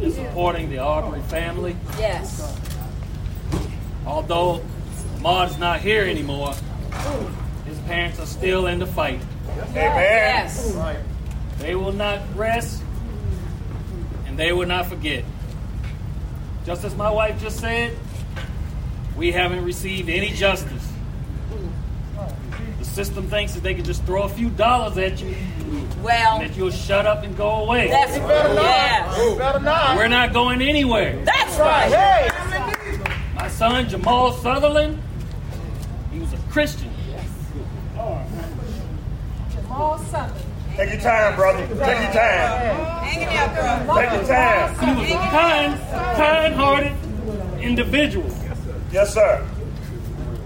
[0.00, 1.76] and supporting the Arbery family.
[1.98, 2.56] Yes.
[4.06, 4.62] Although
[5.24, 6.54] is not here anymore,
[7.66, 9.20] his parents are still in the fight.
[9.48, 9.74] Amen.
[9.74, 10.76] Yes.
[11.58, 12.82] They will not rest
[14.26, 15.24] and they will not forget.
[16.64, 17.96] Just as my wife just said,
[19.16, 20.81] we haven't received any justice.
[22.92, 25.34] The system thinks that they can just throw a few dollars at you
[26.02, 27.88] Well, and that you'll shut up and go away.
[27.88, 29.34] that's yeah.
[29.38, 29.96] Better not.
[29.96, 31.18] We're not going anywhere.
[31.24, 32.30] That's right.
[33.34, 35.02] My son Jamal Sutherland,
[36.12, 36.90] he was a Christian.
[39.54, 40.44] Jamal Sutherland.
[40.76, 41.66] Take your time, brother.
[41.66, 43.04] Take your time.
[43.06, 43.96] Hang in there, girl.
[43.96, 44.96] Take your time.
[44.96, 45.80] He was a kind,
[46.14, 46.92] kind-hearted
[47.62, 48.76] individual Yes, sir.
[48.92, 49.46] Yes, sir.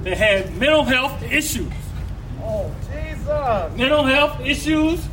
[0.05, 1.73] that had mental health issues.
[2.47, 3.77] Oh, Jesus.
[3.79, 5.07] Mental health issues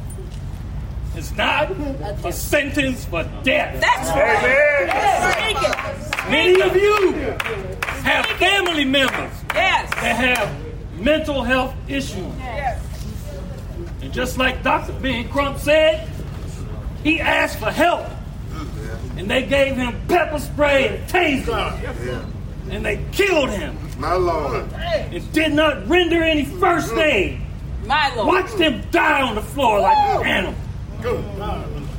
[1.18, 1.72] is not
[2.26, 3.80] a sentence for death.
[3.82, 4.90] That's right.
[4.90, 6.02] Amen.
[6.02, 6.30] Speak.
[6.30, 7.12] Many of you
[8.04, 9.90] have family members Yes.
[9.96, 12.32] that have mental health issues.
[14.02, 14.94] And just like Dr.
[14.94, 16.10] Ben Crump said,
[17.04, 18.06] he asked for help.
[19.18, 22.30] And they gave him pepper spray and taser.
[22.70, 23.78] And they killed him.
[23.98, 24.72] My Lord.
[24.74, 27.00] And did not render any first mm-hmm.
[27.00, 27.40] aid.
[27.86, 28.28] My Lord.
[28.28, 30.56] Watch them die on the floor like an animal.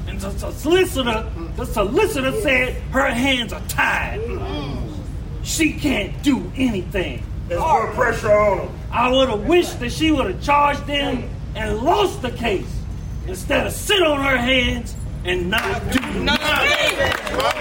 [0.09, 4.21] And the the solicitor, the solicitor said her hands are tied.
[4.21, 5.03] Mm-hmm.
[5.43, 7.23] She can't do anything.
[7.49, 8.79] Let's put pressure on him.
[8.91, 12.81] I would have wished that she would have charged them and lost the case
[13.27, 17.54] instead of sit on her hands and not do nothing.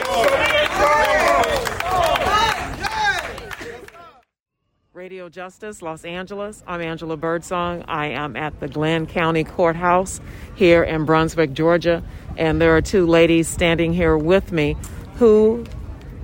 [5.03, 6.63] Radio Justice, Los Angeles.
[6.65, 7.83] I'm Angela Birdsong.
[7.89, 10.21] I am at the Glynn County Courthouse
[10.55, 12.01] here in Brunswick, Georgia,
[12.37, 14.77] and there are two ladies standing here with me
[15.15, 15.65] who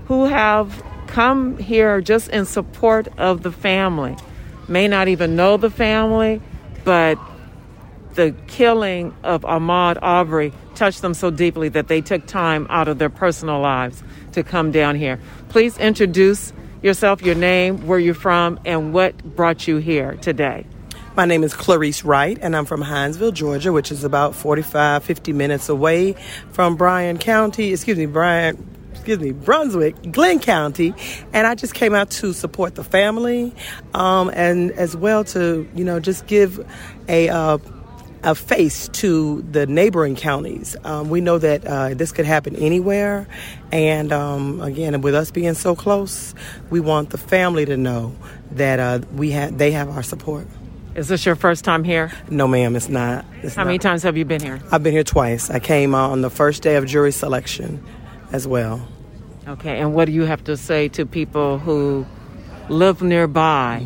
[0.07, 4.15] who have come here just in support of the family.
[4.69, 6.41] May not even know the family,
[6.85, 7.19] but
[8.13, 12.97] the killing of Ahmaud Arbery touched them so deeply that they took time out of
[12.97, 15.19] their personal lives to come down here.
[15.49, 20.65] Please introduce yourself, your name, where you're from, and what brought you here today.
[21.15, 25.33] My name is Clarice Wright, and I'm from Hinesville, Georgia, which is about 45, 50
[25.33, 26.13] minutes away
[26.51, 30.93] from Bryan County, excuse me, Bryan, excuse me, Brunswick, Glynn County.
[31.33, 33.53] And I just came out to support the family
[33.93, 36.65] um, and as well to, you know, just give
[37.09, 37.57] a, uh,
[38.23, 40.75] a face to the neighboring counties.
[40.83, 43.27] Um, we know that uh, this could happen anywhere,
[43.71, 46.35] and um, again, with us being so close,
[46.69, 48.15] we want the family to know
[48.51, 50.47] that uh, we have they have our support.
[50.95, 52.11] Is this your first time here?
[52.29, 53.23] No, ma'am, it's not.
[53.41, 54.59] It's How many times have you been here?
[54.71, 55.49] I've been here twice.
[55.49, 57.83] I came uh, on the first day of jury selection,
[58.31, 58.85] as well.
[59.47, 62.05] Okay, and what do you have to say to people who
[62.69, 63.85] live nearby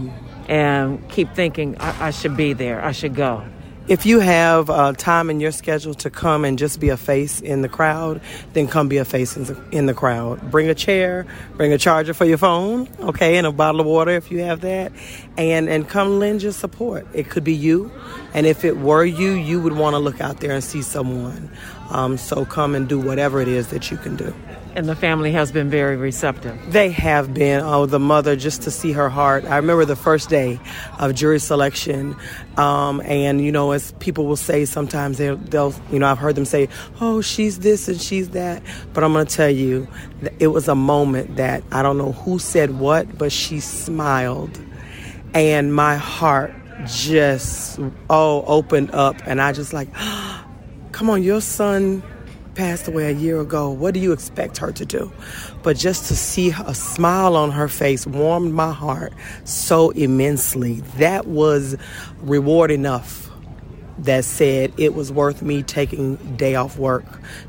[0.49, 3.45] and keep thinking, I, I should be there, I should go?
[3.85, 7.41] If you have uh, time in your schedule to come and just be a face
[7.41, 8.21] in the crowd,
[8.53, 10.49] then come be a face in the, in the crowd.
[10.49, 11.25] Bring a chair,
[11.57, 14.61] bring a charger for your phone, okay, and a bottle of water if you have
[14.61, 14.93] that,
[15.37, 17.05] and and come lend your support.
[17.13, 17.91] It could be you,
[18.33, 21.51] and if it were you, you would want to look out there and see someone.
[21.89, 24.33] Um, so come and do whatever it is that you can do.
[24.75, 26.59] And the family has been very receptive.
[26.71, 27.61] They have been.
[27.61, 29.45] Oh, the mother, just to see her heart.
[29.45, 30.59] I remember the first day
[30.97, 32.15] of jury selection,
[32.57, 36.33] um, and you know, as people will say sometimes, they'll, they'll, you know, I've heard
[36.33, 36.69] them say,
[36.99, 38.63] "Oh, she's this and she's that,"
[38.93, 39.87] but I'm going to tell you,
[40.39, 44.59] it was a moment that I don't know who said what, but she smiled,
[45.35, 46.51] and my heart
[46.85, 49.93] just oh opened up, and I just like,
[50.93, 52.01] come on, your son
[52.55, 53.69] passed away a year ago.
[53.69, 55.11] What do you expect her to do?
[55.63, 60.81] But just to see a smile on her face warmed my heart so immensely.
[60.97, 61.75] That was
[62.21, 63.29] reward enough
[63.99, 67.05] that said it was worth me taking day off work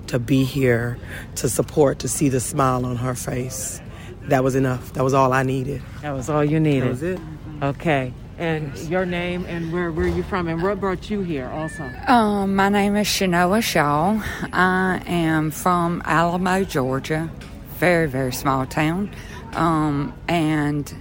[0.08, 0.98] to be here
[1.36, 3.80] to support to see the smile on her face
[4.24, 6.84] that was enough that was all i needed That was all you needed.
[6.84, 7.20] That was it.
[7.62, 8.12] Okay.
[8.36, 11.84] And your name and where where you from and what brought you here also?
[12.08, 14.20] Um, my name is Shanoa Shaw.
[14.52, 17.30] I am from Alamo, Georgia.
[17.78, 19.10] Very, very small town.
[19.52, 20.92] Um, and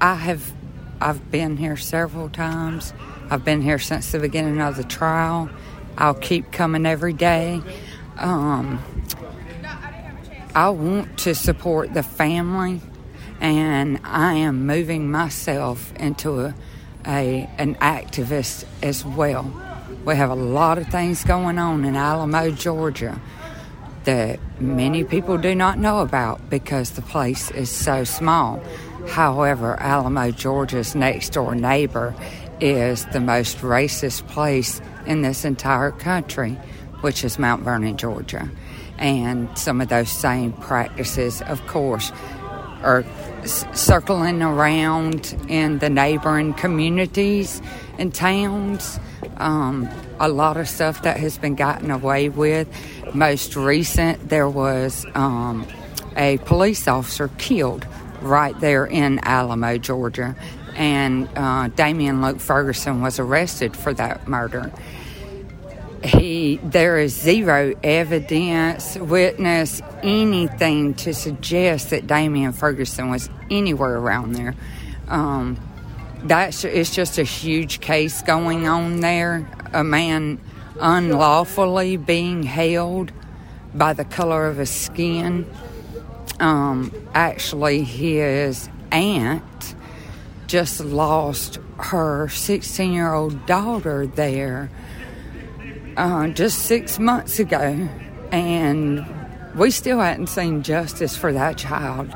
[0.00, 0.52] I have
[1.00, 2.92] I've been here several times.
[3.30, 5.50] I've been here since the beginning of the trial.
[5.96, 7.62] I'll keep coming every day.
[8.16, 8.82] Um,
[10.54, 12.80] I want to support the family,
[13.40, 16.54] and I am moving myself into a,
[17.06, 19.50] a an activist as well.
[20.04, 23.20] We have a lot of things going on in Alamo, Georgia,
[24.04, 28.62] that many people do not know about because the place is so small.
[29.08, 32.14] However, Alamo, Georgia's next door neighbor
[32.60, 36.52] is the most racist place in this entire country,
[37.00, 38.50] which is Mount Vernon, Georgia.
[38.98, 42.12] And some of those same practices, of course,
[42.82, 43.04] are
[43.42, 47.60] s- circling around in the neighboring communities
[47.98, 48.98] and towns.
[49.36, 49.88] Um,
[50.18, 52.68] a lot of stuff that has been gotten away with.
[53.14, 55.66] Most recent, there was um,
[56.16, 57.86] a police officer killed
[58.20, 60.36] right there in Alamo, Georgia,
[60.76, 64.70] and uh, Damian Luke Ferguson was arrested for that murder
[66.04, 74.32] he there is zero evidence, witness, anything to suggest that Damian Ferguson was anywhere around
[74.32, 74.54] there.
[75.08, 75.58] Um,
[76.22, 79.48] that's it's just a huge case going on there.
[79.72, 80.40] A man
[80.80, 83.12] unlawfully being held
[83.74, 85.46] by the color of his skin.
[86.38, 89.74] Um, actually, his aunt
[90.46, 94.70] just lost her 16 year old daughter there
[96.00, 97.86] uh, just six months ago,
[98.32, 99.06] and
[99.54, 102.10] we still hadn't seen justice for that child.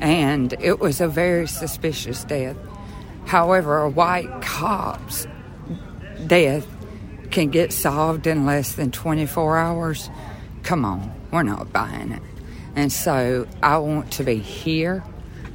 [0.00, 2.56] And it was a very suspicious death.
[3.26, 5.28] However, a white cop's
[6.26, 6.66] death
[7.30, 10.10] can get solved in less than 24 hours.
[10.64, 12.22] Come on, we're not buying it.
[12.74, 15.04] And so I want to be here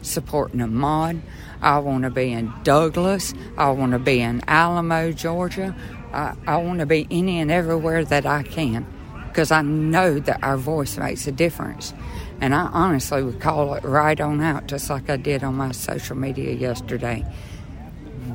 [0.02, 1.20] supporting Ahmaud.
[1.62, 3.34] I want to be in Douglas.
[3.58, 5.76] I want to be in Alamo, Georgia.
[6.14, 8.86] I, I want to be any and everywhere that I can
[9.28, 11.94] because I know that our voice makes a difference.
[12.40, 15.72] And I honestly would call it right on out, just like I did on my
[15.74, 17.26] social media yesterday.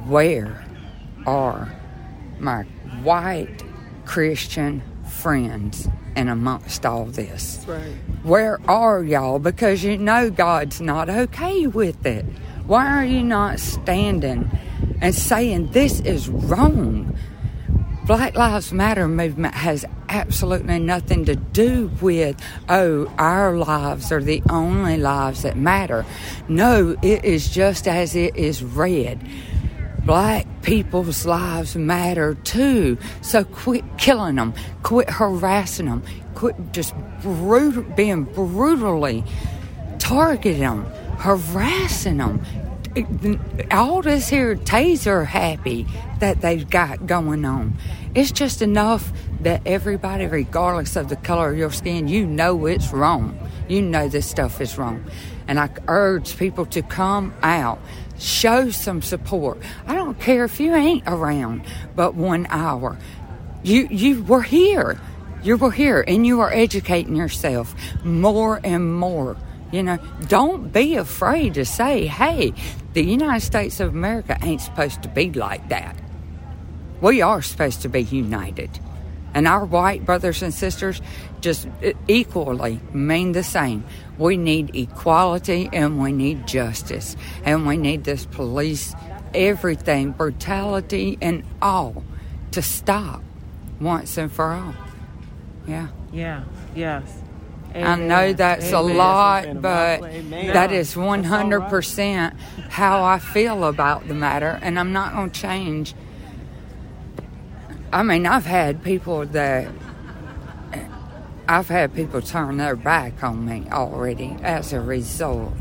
[0.07, 0.63] Where
[1.27, 1.73] are
[2.39, 2.65] my
[3.03, 3.63] white
[4.05, 7.65] Christian friends and amongst all this?
[7.67, 7.95] right.
[8.23, 9.39] Where are y'all?
[9.39, 12.27] Because you know God's not okay with it.
[12.67, 14.51] Why are you not standing
[15.01, 17.17] and saying this is wrong?
[18.07, 24.43] Black Lives Matter movement has absolutely nothing to do with, oh, our lives are the
[24.49, 26.05] only lives that matter.
[26.49, 29.21] No, it is just as it is read.
[30.05, 32.97] Black people's lives matter too.
[33.21, 36.03] So quit killing them, quit harassing them,
[36.35, 39.25] quit just brutal, being brutally
[39.99, 40.85] targeting them,
[41.19, 42.41] harassing them.
[43.71, 45.87] All this here taser happy
[46.19, 47.77] that they've got going on.
[48.17, 49.13] It's just enough
[49.43, 53.39] that everybody, regardless of the color of your skin, you know it's wrong.
[53.69, 55.05] You know this stuff is wrong.
[55.47, 57.79] And I urge people to come out,
[58.19, 59.59] show some support.
[59.87, 61.63] I don't care if you ain't around
[61.95, 62.99] but one hour.
[63.63, 65.01] You you were here.
[65.45, 67.75] You were here and you are educating yourself
[68.05, 69.37] more and more.
[69.73, 72.53] You know, don't be afraid to say, hey,
[72.93, 75.97] the United States of America ain't supposed to be like that.
[77.01, 78.71] We are supposed to be united.
[79.33, 81.01] And our white brothers and sisters
[81.41, 83.85] just uh, equally mean the same.
[84.19, 87.17] We need equality and we need justice.
[87.45, 88.95] And we need this police,
[89.33, 92.03] everything, brutality and all
[92.51, 93.23] to stop
[93.81, 94.75] once and for all.
[95.67, 95.89] Yeah.
[96.13, 96.45] Yeah.
[96.75, 97.20] Yes.
[97.75, 100.53] I know that's a lot, but Amen.
[100.53, 105.95] that is 100% how I feel about the matter, and I'm not going to change.
[107.93, 109.69] I mean, I've had people that.
[111.49, 115.53] I've had people turn their back on me already as a result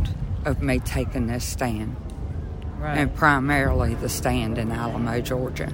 [0.45, 1.95] of me taking this stand.
[2.77, 2.95] Right.
[2.95, 5.73] And primarily the stand in Alamo, Georgia,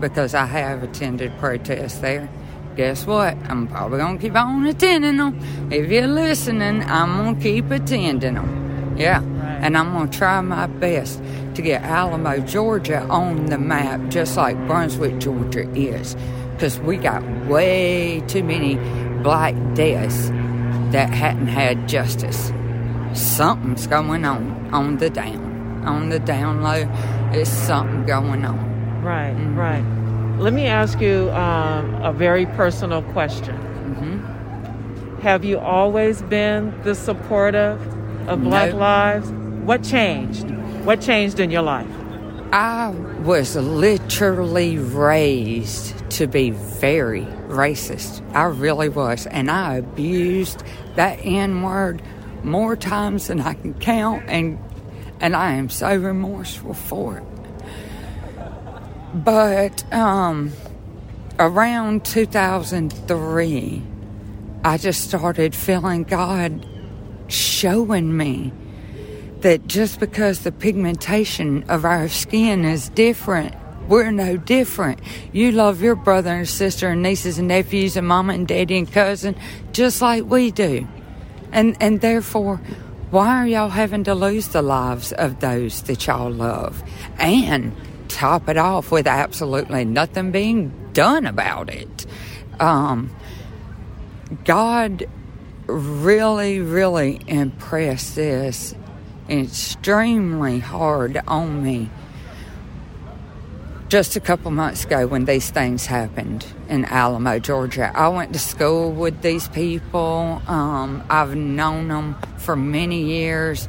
[0.00, 2.28] because I have attended protests there
[2.76, 3.36] guess what?
[3.48, 5.40] I'm probably gonna keep on attending them.
[5.72, 8.94] If you're listening, I'm gonna keep attending them.
[8.98, 11.22] Yeah, and I'm gonna try my best
[11.54, 16.16] to get Alamo, Georgia on the map, just like Brunswick, Georgia is,
[16.52, 18.76] because we got way too many
[19.22, 20.28] black deaths
[20.92, 22.52] that hadn't had justice.
[23.14, 26.84] Something's going on on the down, on the down low.
[27.32, 29.02] There's something going on.
[29.02, 29.58] Right, mm-hmm.
[29.58, 29.95] right.
[30.38, 33.56] Let me ask you um, a very personal question.
[33.56, 35.20] Mm-hmm.
[35.22, 37.80] Have you always been the supportive
[38.28, 38.76] of Black No.
[38.76, 39.30] Lives?
[39.64, 40.50] What changed?
[40.84, 41.88] What changed in your life?
[42.52, 42.90] I
[43.24, 48.22] was literally raised to be very racist.
[48.34, 49.26] I really was.
[49.26, 50.62] And I abused
[50.96, 52.02] that N word
[52.44, 54.58] more times than I can count and
[55.18, 57.24] and I am so remorseful for it.
[59.24, 60.52] But um
[61.38, 63.82] around 2003
[64.62, 66.66] I just started feeling God
[67.28, 68.52] showing me
[69.40, 73.54] that just because the pigmentation of our skin is different,
[73.88, 75.00] we're no different.
[75.32, 78.90] You love your brother and sister and nieces and nephews and mama and daddy and
[78.90, 79.34] cousin
[79.72, 80.86] just like we do.
[81.52, 82.56] And and therefore,
[83.10, 86.82] why are y'all having to lose the lives of those that y'all love?
[87.18, 87.72] And
[88.16, 92.06] top it off with absolutely nothing being done about it.
[92.58, 93.14] Um,
[94.44, 95.06] God
[95.66, 98.74] really, really impressed this
[99.28, 101.90] extremely hard on me
[103.88, 107.92] just a couple months ago when these things happened in Alamo, Georgia.
[107.94, 110.40] I went to school with these people.
[110.46, 113.68] Um, I've known them for many years.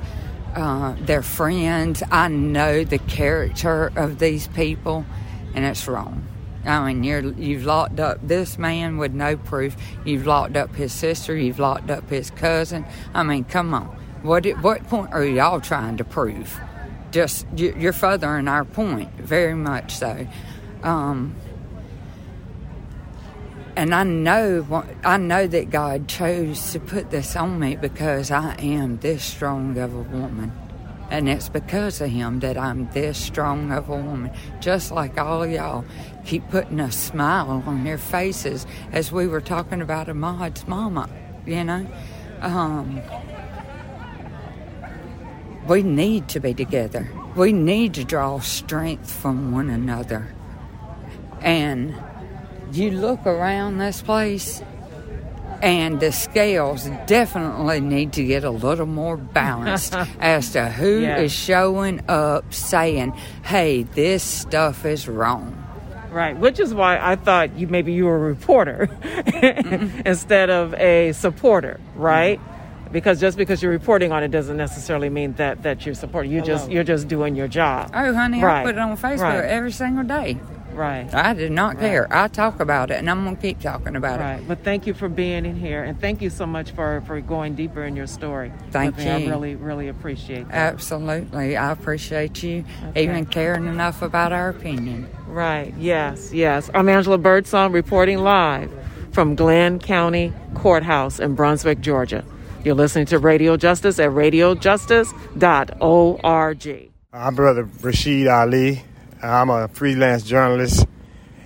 [0.57, 2.01] Uh, they're friends.
[2.09, 5.05] I know the character of these people,
[5.53, 6.25] and it's wrong.
[6.65, 9.77] I mean, you're, you've locked up this man with no proof.
[10.03, 11.35] You've locked up his sister.
[11.37, 12.85] You've locked up his cousin.
[13.13, 13.85] I mean, come on.
[14.23, 16.59] What what point are y'all trying to prove?
[17.11, 20.27] Just you- you're furthering our point, very much so.
[20.81, 21.35] Um,
[23.77, 28.31] and I know what- I know that God chose to put this on me because
[28.31, 30.51] I am this strong of a woman.
[31.11, 34.31] And it's because of him that I'm this strong of a woman.
[34.59, 35.85] Just like all y'all
[36.25, 41.07] keep putting a smile on their faces as we were talking about Ahmaud's mama,
[41.45, 41.85] you know?
[42.41, 42.99] Um,
[45.67, 47.07] we need to be together.
[47.35, 50.29] We need to draw strength from one another.
[51.41, 51.93] And
[52.73, 54.61] you look around this place,
[55.61, 61.03] and the scales definitely need to get a little more balanced as to who is
[61.03, 61.27] Yeah.
[61.27, 63.11] showing up saying,
[63.43, 65.63] hey, this stuff is wrong.
[66.11, 70.01] Right, which is why I thought you maybe you were a reporter mm-hmm.
[70.05, 72.39] instead of a supporter, right?
[72.39, 72.93] Mm-hmm.
[72.93, 76.31] Because just because you're reporting on it doesn't necessarily mean that that you're supporting.
[76.31, 77.91] You just you're just doing your job.
[77.93, 78.61] Oh, honey, right.
[78.61, 79.43] I put it on Facebook right.
[79.43, 80.39] every single day.
[80.77, 81.11] Right.
[81.13, 82.07] I did not care.
[82.11, 84.47] I talk about it, and I'm going to keep talking about Right, it.
[84.47, 87.55] but thank you for being in here, and thank you so much for for going
[87.55, 88.51] deeper in your story.
[88.71, 89.05] Thank you.
[89.05, 89.11] me.
[89.11, 90.73] I really, really appreciate that.
[90.73, 91.57] Absolutely.
[91.57, 93.03] I appreciate you Okay.
[93.05, 95.07] even caring enough about our opinion.
[95.27, 95.73] Right.
[95.79, 96.31] Yes.
[96.31, 96.69] Yes.
[96.75, 98.71] I'm Angela Birdsong reporting live
[99.11, 102.23] from Glynn County Courthouse in Brunswick, Georgia.
[102.63, 106.91] You're listening to Radio Justice at radiojustice.org.
[107.13, 108.83] I'm Brother Rashid Ali.
[109.21, 110.85] I'm a freelance journalist,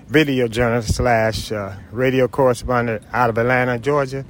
[0.08, 4.26] video journalist slash uh, radio correspondent out of Atlanta, Georgia,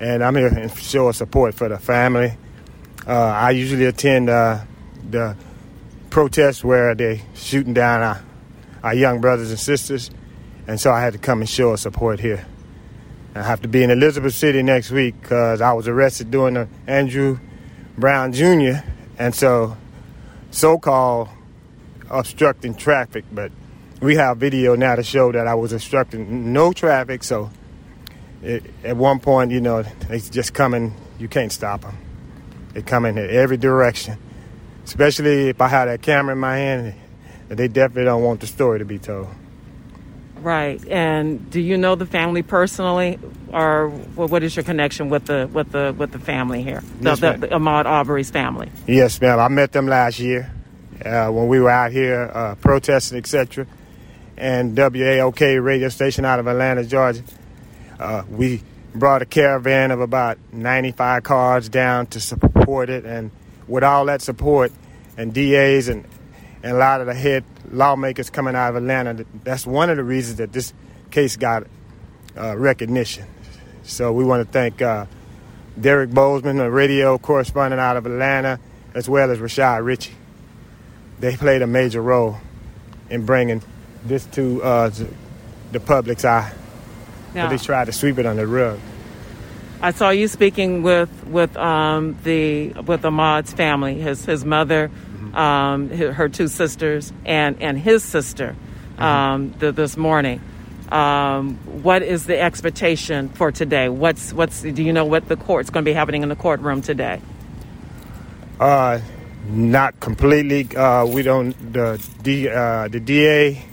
[0.00, 2.36] and I'm here to show support for the family.
[3.06, 4.64] Uh, I usually attend uh,
[5.08, 5.36] the
[6.10, 8.20] protests where they're shooting down our,
[8.82, 10.10] our young brothers and sisters,
[10.66, 12.44] and so I had to come and show support here.
[13.36, 16.68] I have to be in Elizabeth City next week because I was arrested during the
[16.88, 17.38] Andrew
[17.96, 18.82] Brown Jr.
[19.20, 19.76] and so
[20.50, 21.28] so-called
[22.12, 23.50] obstructing traffic, but
[24.00, 27.24] we have video now to show that I was obstructing no traffic.
[27.24, 27.50] So
[28.42, 30.94] it, at one point, you know, they just coming.
[31.18, 31.96] You can't stop them.
[32.74, 34.18] They come in every direction.
[34.84, 36.94] Especially if I have that camera in my hand,
[37.48, 39.28] they definitely don't want the story to be told.
[40.40, 40.84] Right.
[40.88, 43.20] And do you know the family personally,
[43.52, 46.82] or what is your connection with the with the with the family here?
[47.00, 48.72] The, Yes, the, the Ahmaud Arbery's family.
[48.88, 49.38] Yes, ma'am.
[49.38, 50.50] I met them last year
[51.04, 53.66] uh, when we were out here uh, protesting, etc.
[54.36, 57.22] And WAOK radio station out of Atlanta, Georgia.
[57.98, 58.62] Uh, we
[58.94, 63.30] brought a caravan of about 95 cars down to support it, and
[63.66, 64.72] with all that support
[65.16, 66.04] and DAs and
[66.62, 70.04] and a lot of the head lawmakers coming out of Atlanta, that's one of the
[70.04, 70.72] reasons that this
[71.10, 71.66] case got
[72.36, 73.26] uh, recognition.
[73.82, 75.06] So we want to thank uh,
[75.80, 78.60] Derrick Boazman, a radio correspondent out of Atlanta,
[78.94, 80.12] as well as Rashad Richey.
[81.22, 82.38] They played a major role
[83.08, 83.62] in bringing
[84.04, 84.90] this to uh,
[85.70, 86.52] the public's eye.
[87.32, 88.80] Now- But they tried to sweep it under the rug.
[89.80, 94.90] I saw you speaking with with um, the with Ahmaud's family, his his mother,
[95.32, 98.56] um, hi- her two sisters, and and his sister
[98.98, 100.40] um, th- this morning.
[100.90, 101.54] Um,
[101.84, 103.88] what is the expectation for today?
[103.88, 106.82] What's what's do you know what the court's going to be happening in the courtroom
[106.82, 107.20] today?
[108.60, 108.98] Uh,
[109.46, 110.74] not completely.
[110.76, 111.72] Uh, we don't.
[111.72, 113.64] The D, uh, the DA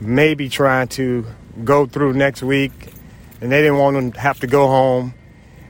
[0.00, 1.26] may be trying to
[1.64, 2.72] go through next week,
[3.40, 5.14] and they didn't want them to have to go home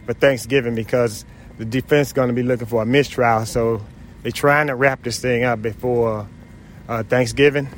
[0.07, 1.25] for Thanksgiving because
[1.59, 3.47] the defense is going to be looking for a mistrial.
[3.47, 3.85] So
[4.23, 6.27] they're trying to wrap this thing up before
[6.89, 7.69] uh, Thanksgiving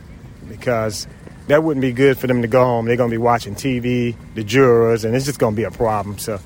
[0.48, 1.06] because
[1.48, 2.86] that wouldn't be good for them to go home.
[2.86, 5.70] They're going to be watching TV, the jurors, and it's just going to be a
[5.70, 6.18] problem.
[6.18, 6.40] So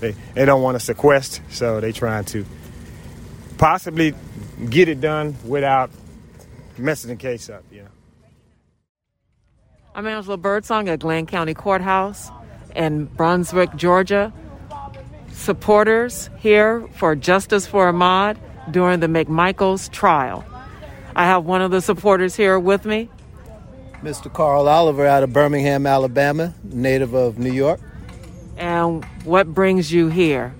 [0.00, 2.44] they, they don't want to sequester, so they're trying to
[3.58, 4.14] possibly
[4.68, 5.90] get it done without
[6.78, 7.88] messing the case up, you know.
[9.94, 12.30] I'm Angela Birdsong at Glynn County Courthouse
[12.74, 14.32] in Brunswick, Georgia.
[15.32, 18.36] Supporters here for Justice for Ahmaud
[18.70, 20.44] during the McMichaels trial.
[21.14, 23.08] I have one of the supporters here with me.
[24.02, 24.32] Mr.
[24.32, 27.80] Carl Oliver out of Birmingham, Alabama, native of New York.
[28.56, 30.54] And what brings you here?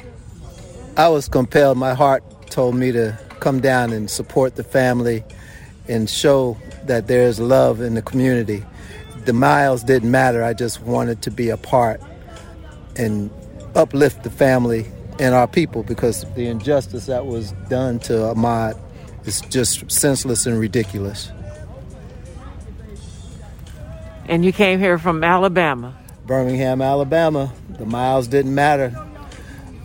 [0.96, 2.22] I was compelled, my heart
[2.54, 5.24] told me to come down and support the family
[5.88, 8.64] and show that there's love in the community.
[9.24, 12.00] The miles didn't matter, I just wanted to be a part
[12.96, 13.28] and
[13.74, 14.86] uplift the family
[15.18, 18.78] and our people because the injustice that was done to Ahmaud
[19.24, 21.32] is just senseless and ridiculous.
[24.26, 25.98] And you came here from Alabama.
[26.24, 27.52] Birmingham, Alabama.
[27.68, 28.94] The miles didn't matter.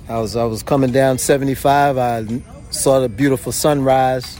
[0.07, 1.97] I was I was coming down 75.
[1.97, 2.23] I
[2.69, 4.37] saw the beautiful sunrise,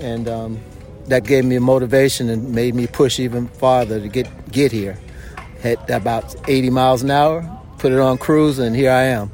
[0.00, 0.58] and um,
[1.06, 4.98] that gave me a motivation and made me push even farther to get get here.
[5.60, 9.32] Hit about 80 miles an hour, put it on cruise, and here I am.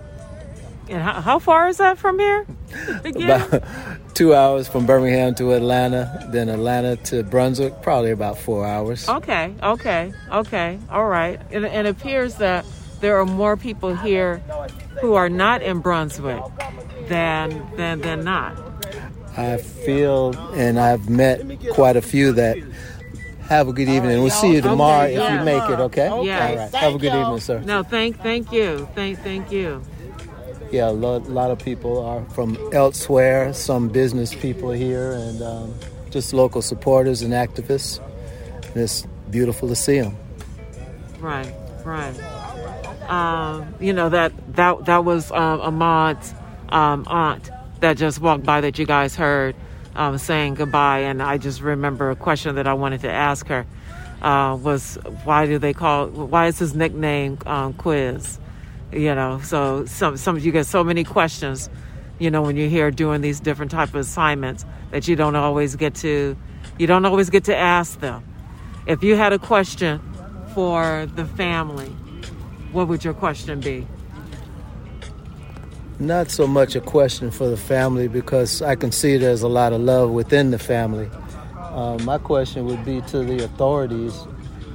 [0.88, 2.46] And how, how far is that from here?
[3.04, 3.30] Again?
[3.30, 3.62] About
[4.14, 9.08] two hours from Birmingham to Atlanta, then Atlanta to Brunswick, probably about four hours.
[9.08, 11.40] Okay, okay, okay, all right.
[11.50, 12.64] And, and it appears that
[13.00, 14.38] there are more people here
[15.00, 16.42] who are not in Brunswick
[17.08, 18.60] than than than not.
[19.36, 21.42] I feel, and I've met
[21.72, 22.56] quite a few that
[23.48, 24.20] have a good evening.
[24.20, 25.38] We'll see you tomorrow Okay, if yeah.
[25.38, 26.24] you make it, okay?
[26.24, 26.50] Yes.
[26.50, 26.74] All right.
[26.74, 27.60] Have a good evening, sir.
[27.60, 29.82] No, thank thank you, thank thank you.
[30.70, 35.74] Yeah, a lot, lot of people are from elsewhere, some business people here, and um,
[36.10, 38.00] just local supporters and activists.
[38.68, 40.16] And it's beautiful to see them.
[41.20, 41.52] Right,
[41.84, 42.14] right.
[43.08, 46.34] Um, you know that that that was um, Ahmaud's
[46.68, 47.50] um, aunt
[47.80, 49.54] that just walked by that you guys heard
[49.94, 53.66] um, saying goodbye, and I just remember a question that I wanted to ask her
[54.22, 58.38] uh, was why do they call why is his nickname um, Quez?
[58.92, 61.68] You know, so some some you get so many questions,
[62.18, 65.76] you know, when you're here doing these different type of assignments that you don't always
[65.76, 66.36] get to
[66.78, 68.24] you don't always get to ask them.
[68.86, 70.00] If you had a question
[70.54, 71.88] for the family,
[72.72, 73.86] what would your question be?
[75.98, 79.72] Not so much a question for the family because I can see there's a lot
[79.72, 81.08] of love within the family.
[81.56, 84.14] Um, my question would be to the authorities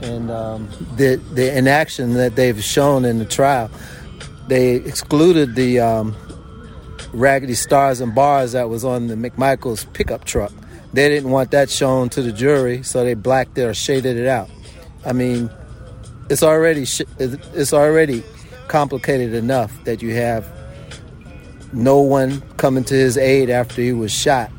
[0.01, 3.69] and um, the the inaction that they've shown in the trial.
[4.47, 6.15] They excluded the um,
[7.11, 10.51] raggedy stars and bars that was on the McMichael's pickup truck.
[10.93, 14.27] They didn't want that shown to the jury, so they blacked it or shaded it
[14.27, 14.49] out.
[15.05, 15.49] I mean,
[16.29, 18.23] it's already sh- it's already
[18.67, 20.45] complicated enough that you have
[21.73, 24.51] no one coming to his aid after he was shot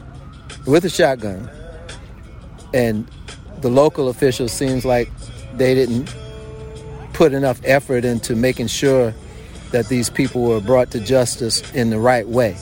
[0.67, 1.49] with a shotgun.
[2.73, 3.09] And
[3.61, 5.11] the local officials seems like
[5.55, 6.15] they didn't
[7.13, 9.13] put enough effort into making sure
[9.73, 12.57] that these people were brought to justice in the right way.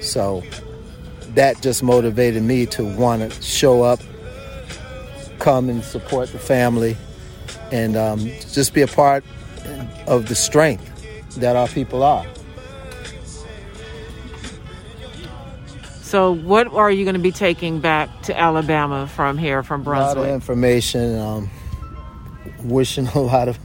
[0.00, 0.42] So
[1.34, 4.00] that just motivated me to want to show up,
[5.38, 6.96] come and support the family,
[7.70, 8.18] and um,
[8.52, 9.24] just be a part
[10.06, 10.86] of the strength
[11.36, 12.26] that our people are.
[16.10, 20.16] So, what are you going to be taking back to Alabama from here, from Brunswick?
[20.16, 21.16] A lot of information.
[21.16, 21.48] Um,
[22.64, 23.56] wishing a lot of,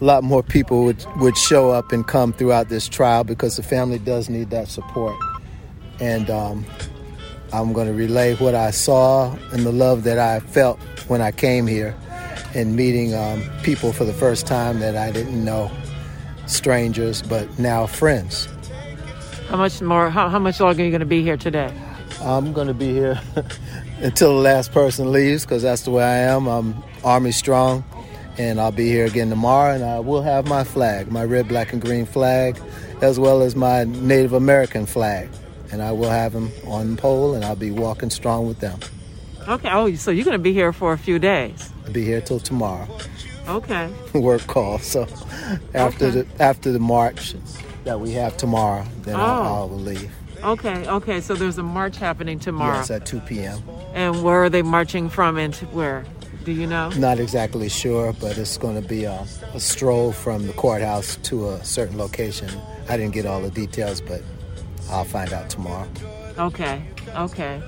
[0.00, 3.64] a lot more people would would show up and come throughout this trial because the
[3.64, 5.16] family does need that support.
[5.98, 6.64] And um,
[7.52, 10.78] I'm going to relay what I saw and the love that I felt
[11.08, 11.96] when I came here,
[12.54, 15.68] and meeting um, people for the first time that I didn't know,
[16.46, 18.46] strangers, but now friends.
[19.48, 20.10] How much more?
[20.10, 21.72] How, how much longer are you going to be here today?
[22.22, 23.20] I'm going to be here
[24.00, 26.46] until the last person leaves because that's the way I am.
[26.46, 27.84] I'm Army strong,
[28.38, 31.72] and I'll be here again tomorrow, and I will have my flag, my red, black,
[31.72, 32.60] and green flag,
[33.02, 35.28] as well as my Native American flag,
[35.70, 38.80] and I will have them on the pole, and I'll be walking strong with them.
[39.46, 39.68] Okay.
[39.70, 41.70] Oh, so you're going to be here for a few days.
[41.86, 42.86] I'll be here till tomorrow.
[43.48, 43.90] Okay.
[44.14, 44.78] Work call.
[44.80, 45.06] So
[45.72, 46.10] after Okay.
[46.22, 47.34] the after the march
[47.84, 49.20] that we have tomorrow, then Oh.
[49.20, 50.12] I'll, I'll leave.
[50.42, 50.86] Okay.
[50.88, 51.20] Okay.
[51.20, 52.76] So there's a march happening tomorrow.
[52.76, 53.62] Yes, at 2 p.m.
[53.94, 56.04] And where are they marching from and to where?
[56.44, 56.88] Do you know?
[56.90, 61.50] Not exactly sure, but it's going to be a, a stroll from the courthouse to
[61.50, 62.48] a certain location.
[62.88, 64.22] I didn't get all the details, but
[64.90, 65.88] I'll find out tomorrow.
[66.38, 66.82] Okay.
[67.14, 67.60] Okay.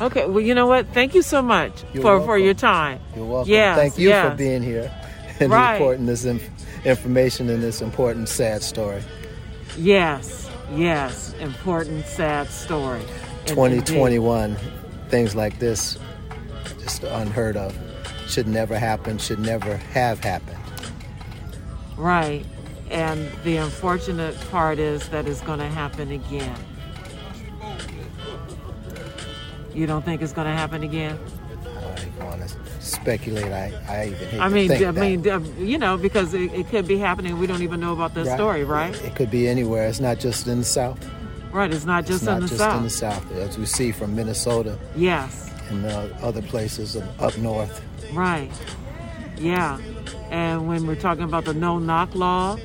[0.00, 0.26] Okay.
[0.26, 0.86] Well, you know what?
[0.88, 3.00] Thank you so much You're for for your time.
[3.16, 3.50] You're welcome.
[3.50, 4.30] Yes, Thank you yes.
[4.30, 4.92] for being here
[5.40, 5.72] and Right.
[5.72, 9.02] reporting this inf- information in this important, sad story.
[9.76, 10.47] Yes.
[10.74, 11.34] Yes.
[11.40, 13.00] Important, sad story.
[13.46, 14.56] In- 2021,
[15.08, 15.98] things like this,
[16.80, 17.76] just unheard of.
[18.26, 20.58] Should never happen, should never have happened.
[21.96, 22.44] Right.
[22.90, 26.56] And the unfortunate part is that it's going to happen again.
[29.74, 31.18] You don't think it's going to happen again?
[32.88, 33.52] Speculate.
[33.52, 36.68] I, I even hate I to mean, I mean, uh, you know, because it, it
[36.68, 37.38] could be happening.
[37.38, 38.34] We don't even know about the Right.
[38.36, 38.94] story, right?
[39.04, 39.86] It could be anywhere.
[39.88, 40.98] It's not just in the South.
[41.52, 41.72] Right.
[41.72, 42.76] It's not just it's not in the just south.
[42.78, 45.50] in the South, as we see from Minnesota Yes.
[45.70, 47.82] and uh, other places up north.
[48.12, 48.50] Right.
[49.38, 49.78] Yeah.
[50.30, 52.58] And when we're talking about the no knock law,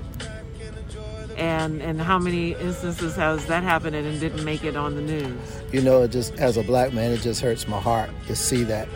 [1.38, 5.38] and and how many instances has that happened and didn't make it on the news?
[5.72, 8.64] You know, it just as a black man, it just hurts my heart to see
[8.66, 8.88] that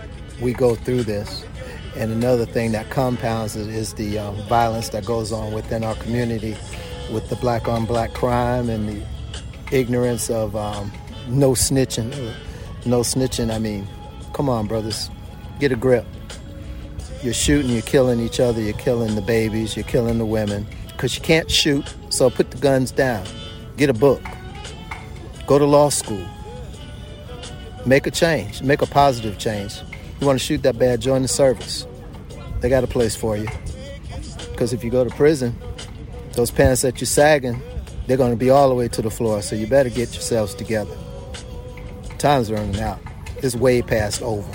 [0.42, 1.44] we go through this.
[1.96, 5.96] And another thing that compounds it is the um, violence that goes on within our
[5.96, 6.56] community
[7.12, 9.02] with the black on black crime and the
[9.72, 10.92] ignorance of um,
[11.28, 12.34] no snitching.
[12.86, 13.88] No snitching, I mean,
[14.34, 15.10] come on, brothers,
[15.60, 16.06] get a grip.
[17.24, 20.68] You're shooting, you're killing each other, you're killing the babies, you're killing the women.
[20.88, 23.26] Because you can't shoot, so put the guns down.
[23.76, 24.22] Get a book.
[25.48, 26.26] Go to law school.
[27.86, 28.62] Make a change.
[28.62, 29.80] Make a positive change.
[30.20, 31.86] You want to shoot that bad, join the service.
[32.60, 33.48] They got a place for you.
[34.52, 35.56] Because if you go to prison,
[36.34, 37.62] those pants that you're sagging,
[38.08, 39.42] they're going to be all the way to the floor.
[39.42, 40.96] So you better get yourselves together.
[42.18, 43.00] Time's running out.
[43.38, 44.50] It's way past over.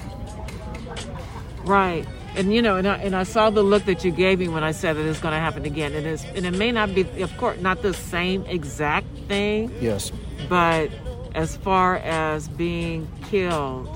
[1.65, 2.07] Right.
[2.35, 4.65] And you know, and I, and I saw the look that you gave me when
[4.65, 5.93] I said that it's going to happen again.
[5.93, 10.11] And it's and it may not be, of course, not the same exact thing, Yes.
[10.49, 10.91] but
[11.35, 13.87] as far as being killed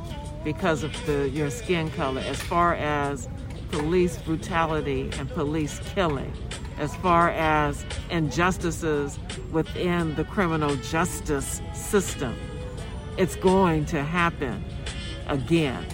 [0.47, 3.29] because of the your skin color, as far as
[3.73, 6.33] police brutality and police killing,
[6.79, 9.19] as far as injustices
[9.51, 12.33] within the criminal justice system,
[13.17, 14.65] it's going to happen
[15.27, 15.85] again.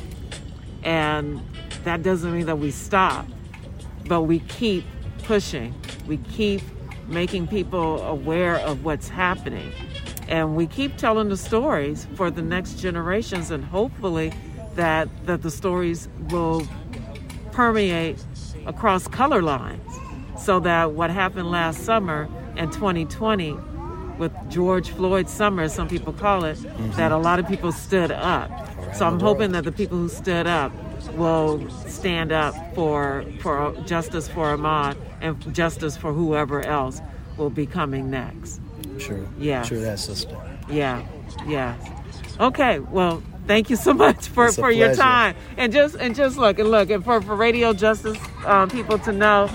[0.82, 1.40] And
[1.84, 3.26] that doesn't mean that we stop,
[4.07, 4.84] but we keep
[5.22, 5.74] pushing.
[6.07, 6.61] We keep
[7.09, 9.72] making people aware of what's happening.
[10.33, 14.33] And we keep telling the stories for the next generations and hopefully
[14.76, 16.66] that that the stories will
[17.53, 18.18] permeate
[18.64, 19.93] across color lines
[20.39, 23.53] so that what happened last summer in 2020
[24.16, 26.59] with George Floyd summer, some people call it,
[26.97, 28.51] that a lot of people stood up.
[28.95, 30.72] So I'm hoping that the people who stood up
[31.14, 37.03] will stand up for for justice for Ahmaud and justice for whoever else
[37.37, 38.62] will be coming next.
[38.99, 39.28] True.
[39.38, 39.68] Yes.
[39.68, 40.36] True that, sister.
[40.68, 41.07] Yeah,
[41.47, 41.76] yeah.
[42.40, 45.36] Okay, well, thank you so much for, for your time.
[45.57, 49.12] And just and just look and look and for, for radio justice um, people to
[49.12, 49.51] know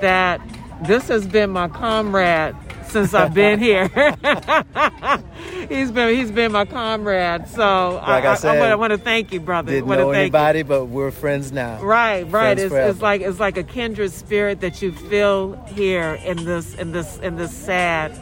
[0.00, 0.40] that
[0.82, 2.54] this has been my comrade
[2.86, 3.88] since I've been here.
[5.68, 7.48] he's been he's been my comrade.
[7.48, 9.72] So Like I said, I, want to thank you, brother.
[9.72, 10.20] Didn't know thank you.
[10.20, 11.82] anybody, but we're friends now.
[11.82, 12.30] Right, right.
[12.30, 12.90] Friends It's, forever.
[12.90, 17.18] it's like it's like a kindred spirit that you feel here in this in this
[17.18, 18.12] in this sad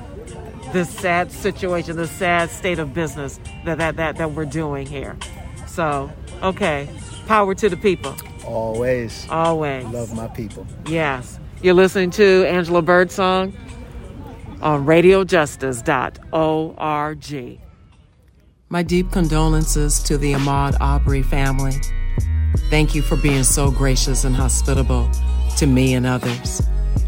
[0.77, 5.16] this sad situation, this sad state of business that that that, that we're doing here.
[5.66, 6.12] So,
[6.43, 6.87] okay.
[7.27, 8.14] Power to the people.
[8.45, 9.27] Always.
[9.31, 9.87] Always.
[9.87, 10.66] Love my people.
[10.87, 11.41] Yes.
[11.62, 13.57] You're listening to Angela Birdsong
[14.61, 17.61] on radiojustice.org.
[18.68, 21.72] My deep condolences to the Ahmaud Arbery family.
[22.68, 25.11] Thank you for being so gracious and hospitable
[25.57, 26.61] to me and others.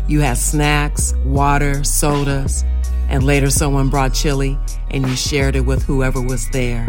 [0.08, 2.64] You had snacks, water, sodas,
[3.08, 4.58] and later someone brought chili
[4.90, 6.88] and you shared it with whoever was there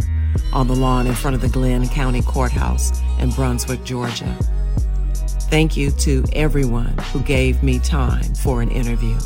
[0.53, 4.37] on the lawn in front of the Glynn County Courthouse in Brunswick, Georgia.
[5.49, 9.17] Thank you to everyone who gave me time for an interview.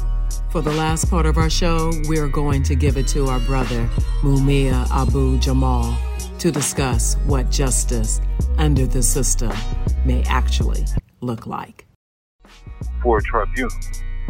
[0.52, 3.90] For the last part of our show, we're going to give it to our brother,
[4.22, 5.98] Mumia Abu Jamal,
[6.40, 8.22] to discuss what justice
[8.58, 9.52] under the system
[10.06, 10.86] may actually
[11.22, 11.86] look like.
[13.02, 13.70] For a tribunal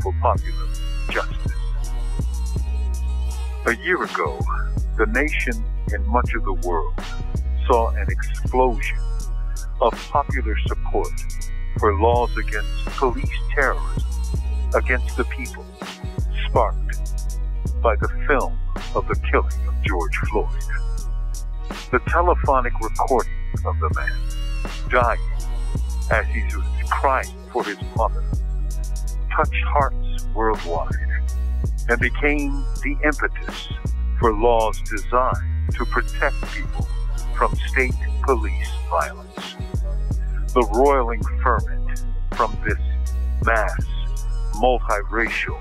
[0.02, 0.68] for popular
[1.10, 1.63] justice.
[3.66, 4.38] A year ago,
[4.98, 6.94] the nation and much of the world
[7.66, 8.98] saw an explosion
[9.80, 11.08] of popular support
[11.80, 14.04] for laws against police terrorism
[14.76, 15.66] against the people,
[16.46, 16.98] sparked
[17.82, 18.60] by the film
[18.96, 20.50] of the killing of George Floyd.
[21.92, 23.32] The telephonic recording
[23.66, 25.20] of the man dying
[26.12, 28.26] as he was crying for his mother
[29.34, 31.13] touched hearts worldwide
[31.90, 33.68] and became the impetus
[34.20, 36.88] for laws designed to protect people
[37.36, 39.56] from state police violence.
[40.54, 42.06] The roiling ferment
[42.36, 42.80] from this
[43.44, 43.86] mass,
[44.56, 45.60] multiracial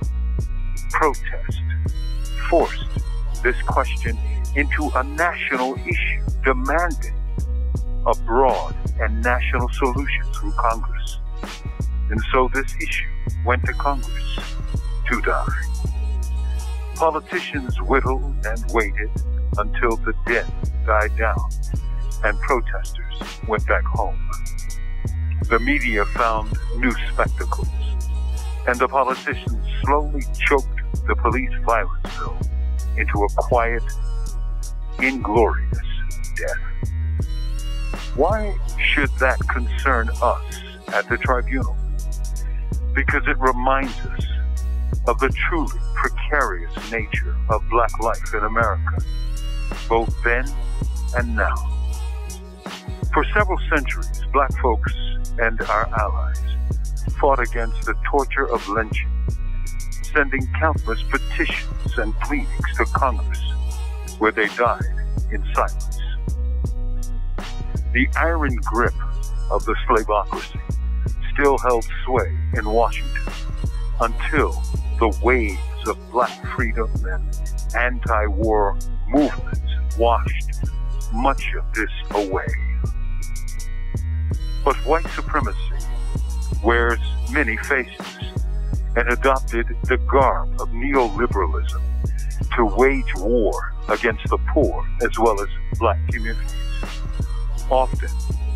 [0.91, 1.61] protest
[2.49, 2.85] forced
[3.43, 4.17] this question
[4.55, 7.15] into a national issue demanding
[8.07, 11.19] a broad and national solution through Congress.
[12.11, 13.09] And so this issue
[13.45, 14.39] went to Congress
[15.11, 15.92] to die.
[16.95, 19.11] Politicians whittled and waited
[19.59, 20.47] until the din
[20.87, 21.37] died down
[22.25, 24.19] and protesters went back home.
[25.49, 27.69] The media found new spectacles,
[28.69, 32.39] and the politicians slowly choked the police violence bill
[32.97, 33.83] into a quiet,
[35.01, 35.79] inglorious
[36.37, 37.27] death.
[38.15, 40.63] Why should that concern us
[40.93, 41.77] at the tribunal?
[42.95, 44.25] Because it reminds us
[45.07, 48.99] of the truly precarious nature of black life in America,
[49.89, 50.45] both then
[51.17, 51.55] and now.
[53.13, 54.93] For several centuries, black folks
[55.39, 56.41] and our allies
[57.19, 59.11] fought against the torture of lynching,
[60.15, 63.41] sending countless petitions and pleadings to Congress,
[64.19, 64.83] where they died
[65.31, 65.99] in silence.
[67.93, 68.95] The iron grip
[69.51, 70.61] of the slaveocracy
[71.33, 73.33] still held sway in Washington
[74.01, 74.63] until
[75.03, 78.79] the waves of black freedom and anti-war
[79.09, 80.63] movements washed
[81.13, 82.47] much of this away.
[84.65, 85.59] But white supremacy
[86.63, 87.01] wears
[87.33, 88.17] many faces
[88.95, 91.83] and adopted the garb of neoliberalism
[92.55, 95.49] to wage war against the poor as well as
[95.81, 96.55] black communities,
[97.69, 98.09] often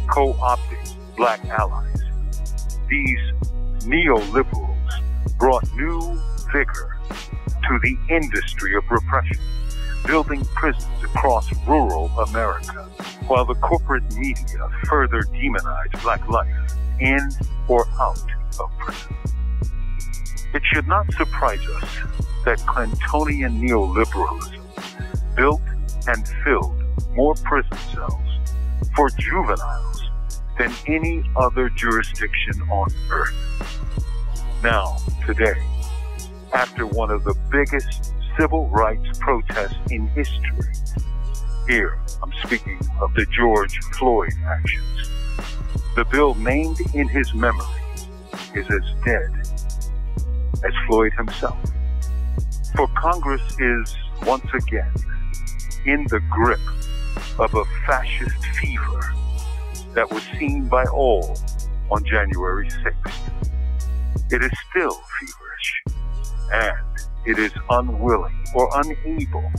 [0.09, 2.05] co-opting black allies.
[2.88, 3.18] These
[3.82, 4.76] neoliberals
[5.38, 6.16] brought new
[6.53, 9.38] vigor to the industry of repression,
[10.07, 12.88] building prisons across rural America,
[13.26, 17.28] while the corporate media further demonized black life in
[17.68, 18.18] or out
[18.61, 19.16] of prison.
[20.55, 21.90] It should not surprise us
[22.44, 24.62] that Clintonian neoliberalism
[25.34, 25.61] built
[26.07, 26.82] and filled
[27.14, 28.22] more prison cells
[28.94, 30.03] for juveniles
[30.59, 33.34] than any other jurisdiction on earth.
[34.62, 35.62] Now, today,
[36.57, 40.72] after one of the biggest civil rights protests in history,
[41.68, 45.11] here I'm speaking of the George Floyd actions,
[45.96, 47.82] the bill named in his memory
[48.54, 49.30] is as dead
[50.64, 51.59] as Floyd himself.
[52.74, 54.94] For Congress is once again
[55.84, 56.61] in the grip
[57.38, 59.12] of a fascist fever
[59.92, 61.36] that was seen by all
[61.90, 63.12] on January 6th.
[64.30, 65.45] It is still feverish,
[66.53, 66.86] and
[67.24, 69.51] it is unwilling or unable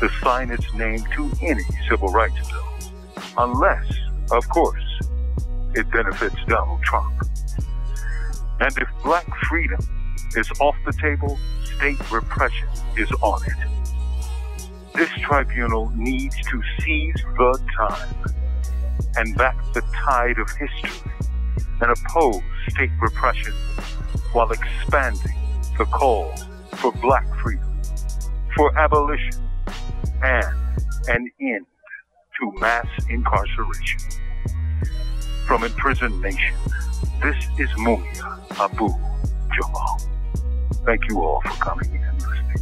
[0.00, 2.92] to sign its name to any civil rights bill,
[3.38, 3.86] unless,
[4.32, 4.82] of course,
[5.74, 7.14] it benefits Donald Trump.
[8.60, 9.80] And if black freedom
[10.36, 11.38] is off the table,
[11.76, 14.70] state repression is on it.
[14.94, 18.16] This tribunal needs to seize the time
[19.16, 21.12] and back the tide of history
[21.80, 23.52] and oppose state repression
[24.32, 25.39] while expanding
[25.80, 26.30] the call
[26.74, 27.80] for black freedom,
[28.54, 29.32] for abolition,
[30.22, 30.44] and
[31.08, 31.64] an end
[32.38, 33.98] to mass incarceration.
[35.46, 36.54] From Imprisoned Nation,
[37.22, 38.90] this is Mumia Abu
[39.54, 40.02] Jamal.
[40.84, 42.58] Thank you all for coming and listening.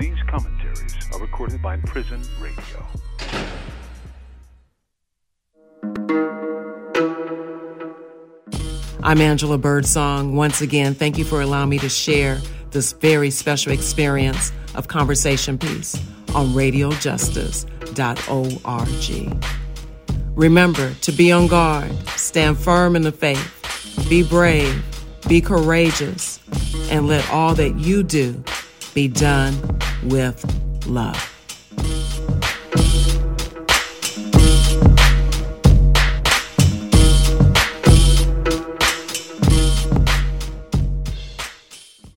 [0.00, 2.86] These commentaries are recorded by Prison Radio.
[9.04, 10.34] I'm Angela Birdsong.
[10.34, 12.40] Once again, thank you for allowing me to share
[12.70, 15.94] this very special experience of conversation piece
[16.34, 19.44] on radiojustice.org.
[20.34, 24.82] Remember to be on guard, stand firm in the faith, be brave,
[25.28, 26.40] be courageous,
[26.90, 28.42] and let all that you do
[28.94, 29.54] be done
[30.04, 30.42] with
[30.86, 31.33] love.